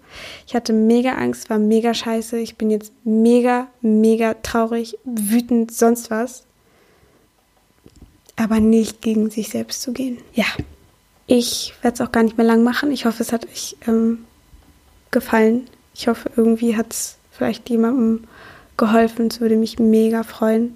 ich 0.47 0.55
hatte 0.55 0.73
mega 0.73 1.13
Angst, 1.13 1.51
war 1.51 1.59
mega 1.59 1.95
scheiße, 1.95 2.39
ich 2.39 2.57
bin 2.57 2.71
jetzt 2.71 2.93
mega, 3.05 3.69
mega 3.83 4.35
traurig, 4.43 4.99
wütend, 5.05 5.71
sonst 5.71 6.11
was 6.11 6.48
aber 8.39 8.61
nicht 8.61 9.03
gegen 9.03 9.31
sich 9.31 9.49
selbst 9.49 9.83
zu 9.83 9.93
gehen. 9.93 10.19
Ja, 10.35 10.47
ich 11.27 11.75
werde 11.83 11.95
es 11.95 12.01
auch 12.01 12.13
gar 12.13 12.23
nicht 12.23 12.39
mehr 12.39 12.47
lang 12.47 12.63
machen. 12.63 12.91
Ich 12.93 13.05
hoffe, 13.05 13.23
es 13.23 13.33
hat 13.33 13.47
euch 13.47 13.77
ähm, 13.87 14.25
gefallen. 15.11 15.69
Ich 15.95 16.09
hoffe, 16.09 16.31
irgendwie 16.37 16.77
hat 16.77 16.93
es 16.93 17.19
vielleicht 17.33 17.69
jemandem 17.69 18.25
geholfen. 18.77 19.27
Es 19.27 19.41
würde 19.41 19.57
mich 19.57 19.79
mega 19.79 20.23
freuen. 20.23 20.75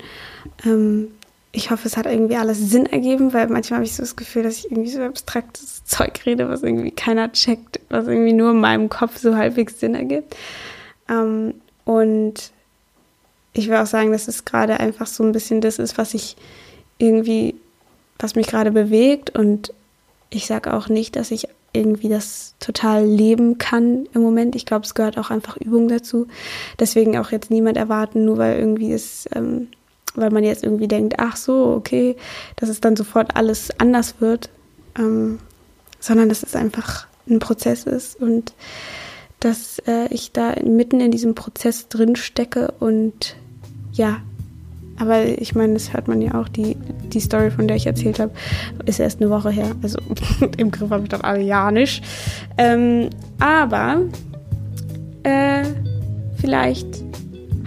Ähm, 0.65 1.09
ich 1.53 1.71
hoffe, 1.71 1.87
es 1.87 1.97
hat 1.97 2.07
irgendwie 2.07 2.37
alles 2.37 2.59
Sinn 2.59 2.87
ergeben, 2.87 3.33
weil 3.33 3.47
manchmal 3.49 3.79
habe 3.79 3.85
ich 3.85 3.95
so 3.95 4.03
das 4.03 4.17
Gefühl, 4.17 4.43
dass 4.43 4.59
ich 4.59 4.71
irgendwie 4.71 4.91
so 4.91 5.03
abstraktes 5.03 5.85
Zeug 5.85 6.21
rede, 6.27 6.49
was 6.49 6.63
irgendwie 6.63 6.91
keiner 6.91 7.31
checkt, 7.33 7.79
was 7.91 8.07
irgendwie 8.07 8.33
nur 8.33 8.51
in 8.51 8.61
meinem 8.61 8.89
Kopf 8.89 9.19
so 9.19 9.37
halbwegs 9.37 9.79
Sinn 9.79 9.95
ergibt. 9.95 10.35
Ähm, 11.09 11.55
und 11.85 12.53
ich 13.53 13.69
will 13.69 13.77
auch 13.77 13.87
sagen, 13.87 14.13
dass 14.13 14.29
es 14.29 14.45
gerade 14.45 14.81
einfach 14.81 15.07
so 15.07 15.23
ein 15.23 15.33
bisschen 15.33 15.61
das 15.61 15.79
ist, 15.79 15.99
was 15.99 16.15
ich 16.15 16.37
irgendwie, 16.99 17.55
was 18.19 18.35
mich 18.35 18.47
gerade 18.47 18.71
bewegt. 18.71 19.31
Und 19.37 19.73
ich 20.31 20.47
sage 20.47 20.75
auch 20.75 20.89
nicht, 20.89 21.17
dass 21.17 21.31
ich 21.31 21.49
irgendwie 21.73 22.09
das 22.09 22.55
total 22.61 23.07
leben 23.07 23.59
kann 23.59 24.07
im 24.13 24.23
Moment. 24.23 24.55
Ich 24.55 24.67
glaube, 24.67 24.85
es 24.85 24.95
gehört 24.95 25.19
auch 25.19 25.31
einfach 25.31 25.57
Übung 25.57 25.89
dazu. 25.89 26.27
Deswegen 26.79 27.17
auch 27.19 27.31
jetzt 27.31 27.51
niemand 27.51 27.77
erwarten, 27.77 28.25
nur 28.25 28.39
weil 28.39 28.59
irgendwie 28.59 28.93
es, 28.93 29.29
ähm, 29.35 29.69
weil 30.15 30.31
man 30.31 30.45
jetzt 30.45 30.65
irgendwie 30.65 30.89
denkt, 30.89 31.15
ach 31.19 31.37
so, 31.37 31.75
okay, 31.75 32.17
dass 32.57 32.69
es 32.69 32.81
dann 32.81 32.97
sofort 32.97 33.37
alles 33.37 33.71
anders 33.79 34.17
wird, 34.21 34.51
ähm, 34.99 35.39
sondern 35.99 36.29
dass 36.29 36.43
es 36.43 36.55
einfach 36.55 37.07
ein 37.29 37.39
Prozess 37.39 37.85
ist 37.85 38.21
und 38.21 38.53
dass 39.41 39.79
äh, 39.87 40.07
ich 40.11 40.33
da 40.33 40.55
mitten 40.63 41.01
in 41.01 41.11
diesem 41.11 41.35
Prozess 41.35 41.89
drin 41.89 42.17
stecke 42.17 42.75
und 42.81 43.37
ja, 43.93 44.21
aber 44.99 45.25
ich 45.25 45.55
meine, 45.55 45.75
das 45.75 45.93
hört 45.93 46.09
man 46.09 46.21
ja 46.21 46.41
auch, 46.41 46.49
die, 46.49 46.77
die 47.13 47.21
Story, 47.21 47.51
von 47.51 47.67
der 47.67 47.77
ich 47.77 47.87
erzählt 47.87 48.19
habe, 48.19 48.33
ist 48.87 49.01
erst 49.01 49.21
eine 49.21 49.31
Woche 49.31 49.51
her. 49.51 49.73
Also 49.83 49.99
im 50.57 50.71
Griff 50.71 50.91
habe 50.91 51.05
ich 51.05 51.09
das 51.09 51.23
alle 51.23 51.43
ja 51.43 51.71
nicht. 51.71 52.05
Ähm, 52.59 53.11
aber 53.39 54.03
äh, 55.23 55.65
vielleicht 56.37 56.87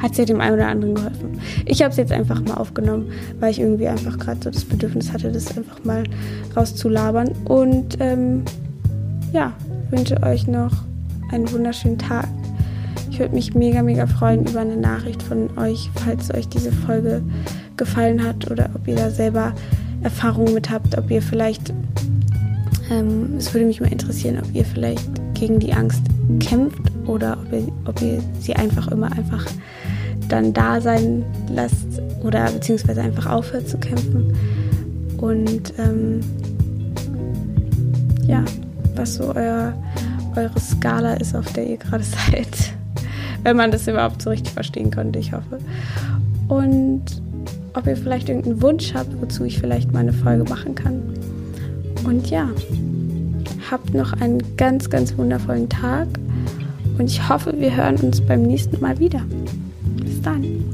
hat 0.02 0.12
es 0.12 0.18
ja 0.18 0.26
dem 0.26 0.42
einen 0.42 0.56
oder 0.56 0.68
anderen 0.68 0.96
geholfen. 0.96 1.40
Ich 1.66 1.82
habe 1.82 1.92
es 1.92 1.98
jetzt 1.98 2.12
einfach 2.12 2.42
mal 2.42 2.56
aufgenommen, 2.56 3.12
weil 3.40 3.52
ich 3.52 3.60
irgendwie 3.60 3.88
einfach 3.88 4.18
gerade 4.18 4.40
so 4.44 4.50
das 4.50 4.66
Bedürfnis 4.66 5.12
hatte, 5.12 5.32
das 5.32 5.58
einfach 5.58 5.84
mal 5.84 6.04
rauszulabern. 6.56 7.30
Und 7.46 7.98
ähm, 8.00 8.44
ja, 9.34 9.54
wünsche 9.90 10.22
euch 10.24 10.48
noch 10.48 10.72
einen 11.32 11.52
wunderschönen 11.52 11.98
Tag. 11.98 12.28
Ich 13.16 13.20
würde 13.22 13.34
mich 13.34 13.56
mega, 13.56 13.82
mega 13.82 14.08
freuen 14.08 14.46
über 14.46 14.60
eine 14.60 14.76
Nachricht 14.76 15.24
von 15.24 15.50
euch, 15.58 15.90
falls 16.04 16.34
euch 16.34 16.50
diese 16.50 16.74
Folge 16.74 17.24
gefallen 17.78 18.22
hat 18.22 18.52
oder 18.52 18.70
ob 18.76 18.86
ihr 18.90 18.98
da 18.98 19.10
selber 19.10 19.54
Erfahrungen 20.04 20.54
mit 20.54 20.70
habt, 20.70 20.98
ob 20.98 21.10
ihr 21.10 21.22
vielleicht, 21.22 21.74
ähm, 22.92 23.36
es 23.38 23.54
würde 23.54 23.68
mich 23.68 23.80
mal 23.80 23.90
interessieren, 23.90 24.38
ob 24.44 24.54
ihr 24.54 24.66
vielleicht 24.66 25.10
gegen 25.34 25.60
die 25.60 25.72
Angst 25.72 26.02
kämpft 26.42 26.82
oder 27.06 27.38
ob 27.42 27.54
ihr, 27.54 27.72
ob 27.86 28.02
ihr 28.02 28.22
sie 28.42 28.54
einfach 28.54 28.90
immer 28.90 29.10
einfach 29.14 29.46
dann 30.28 30.52
da 30.52 30.82
sein 30.82 31.24
lasst 31.50 32.02
oder 32.22 32.52
beziehungsweise 32.52 33.02
einfach 33.02 33.28
aufhört 33.28 33.70
zu 33.70 33.78
kämpfen. 33.78 34.36
Und 35.16 35.74
ähm, 35.78 36.20
ja, 38.28 38.44
was 38.98 39.16
so 39.16 39.34
euer, 39.34 39.74
eure 40.36 40.60
Skala 40.60 41.14
ist, 41.14 41.34
auf 41.34 41.54
der 41.54 41.66
ihr 41.66 41.78
gerade 41.78 42.04
seid 42.30 42.76
wenn 43.46 43.58
man 43.58 43.70
das 43.70 43.88
überhaupt 43.88 44.24
so 44.24 44.32
richtig 44.32 44.54
verstehen 44.54 44.90
konnte, 44.90 45.20
ich 45.20 45.32
hoffe. 45.32 45.60
Und 46.48 47.04
ob 47.74 47.86
ihr 47.86 47.96
vielleicht 47.96 48.28
irgendeinen 48.28 48.62
Wunsch 48.62 48.94
habt, 48.96 49.10
wozu 49.22 49.46
ich 49.46 49.60
vielleicht 49.60 49.94
mal 49.94 50.00
eine 50.00 50.14
Folge 50.14 50.44
machen 50.46 50.74
kann. 50.74 51.02
Und 52.06 52.30
ja, 52.32 52.50
habt 53.70 53.94
noch 53.94 54.14
einen 54.14 54.42
ganz, 54.58 54.90
ganz 54.90 55.16
wundervollen 55.16 55.70
Tag 55.70 56.08
und 56.98 57.06
ich 57.06 57.30
hoffe, 57.30 57.54
wir 57.58 57.76
hören 57.76 57.98
uns 57.98 58.20
beim 58.20 58.42
nächsten 58.42 58.82
Mal 58.82 58.98
wieder. 59.00 59.22
Bis 60.04 60.22
dann. 60.24 60.65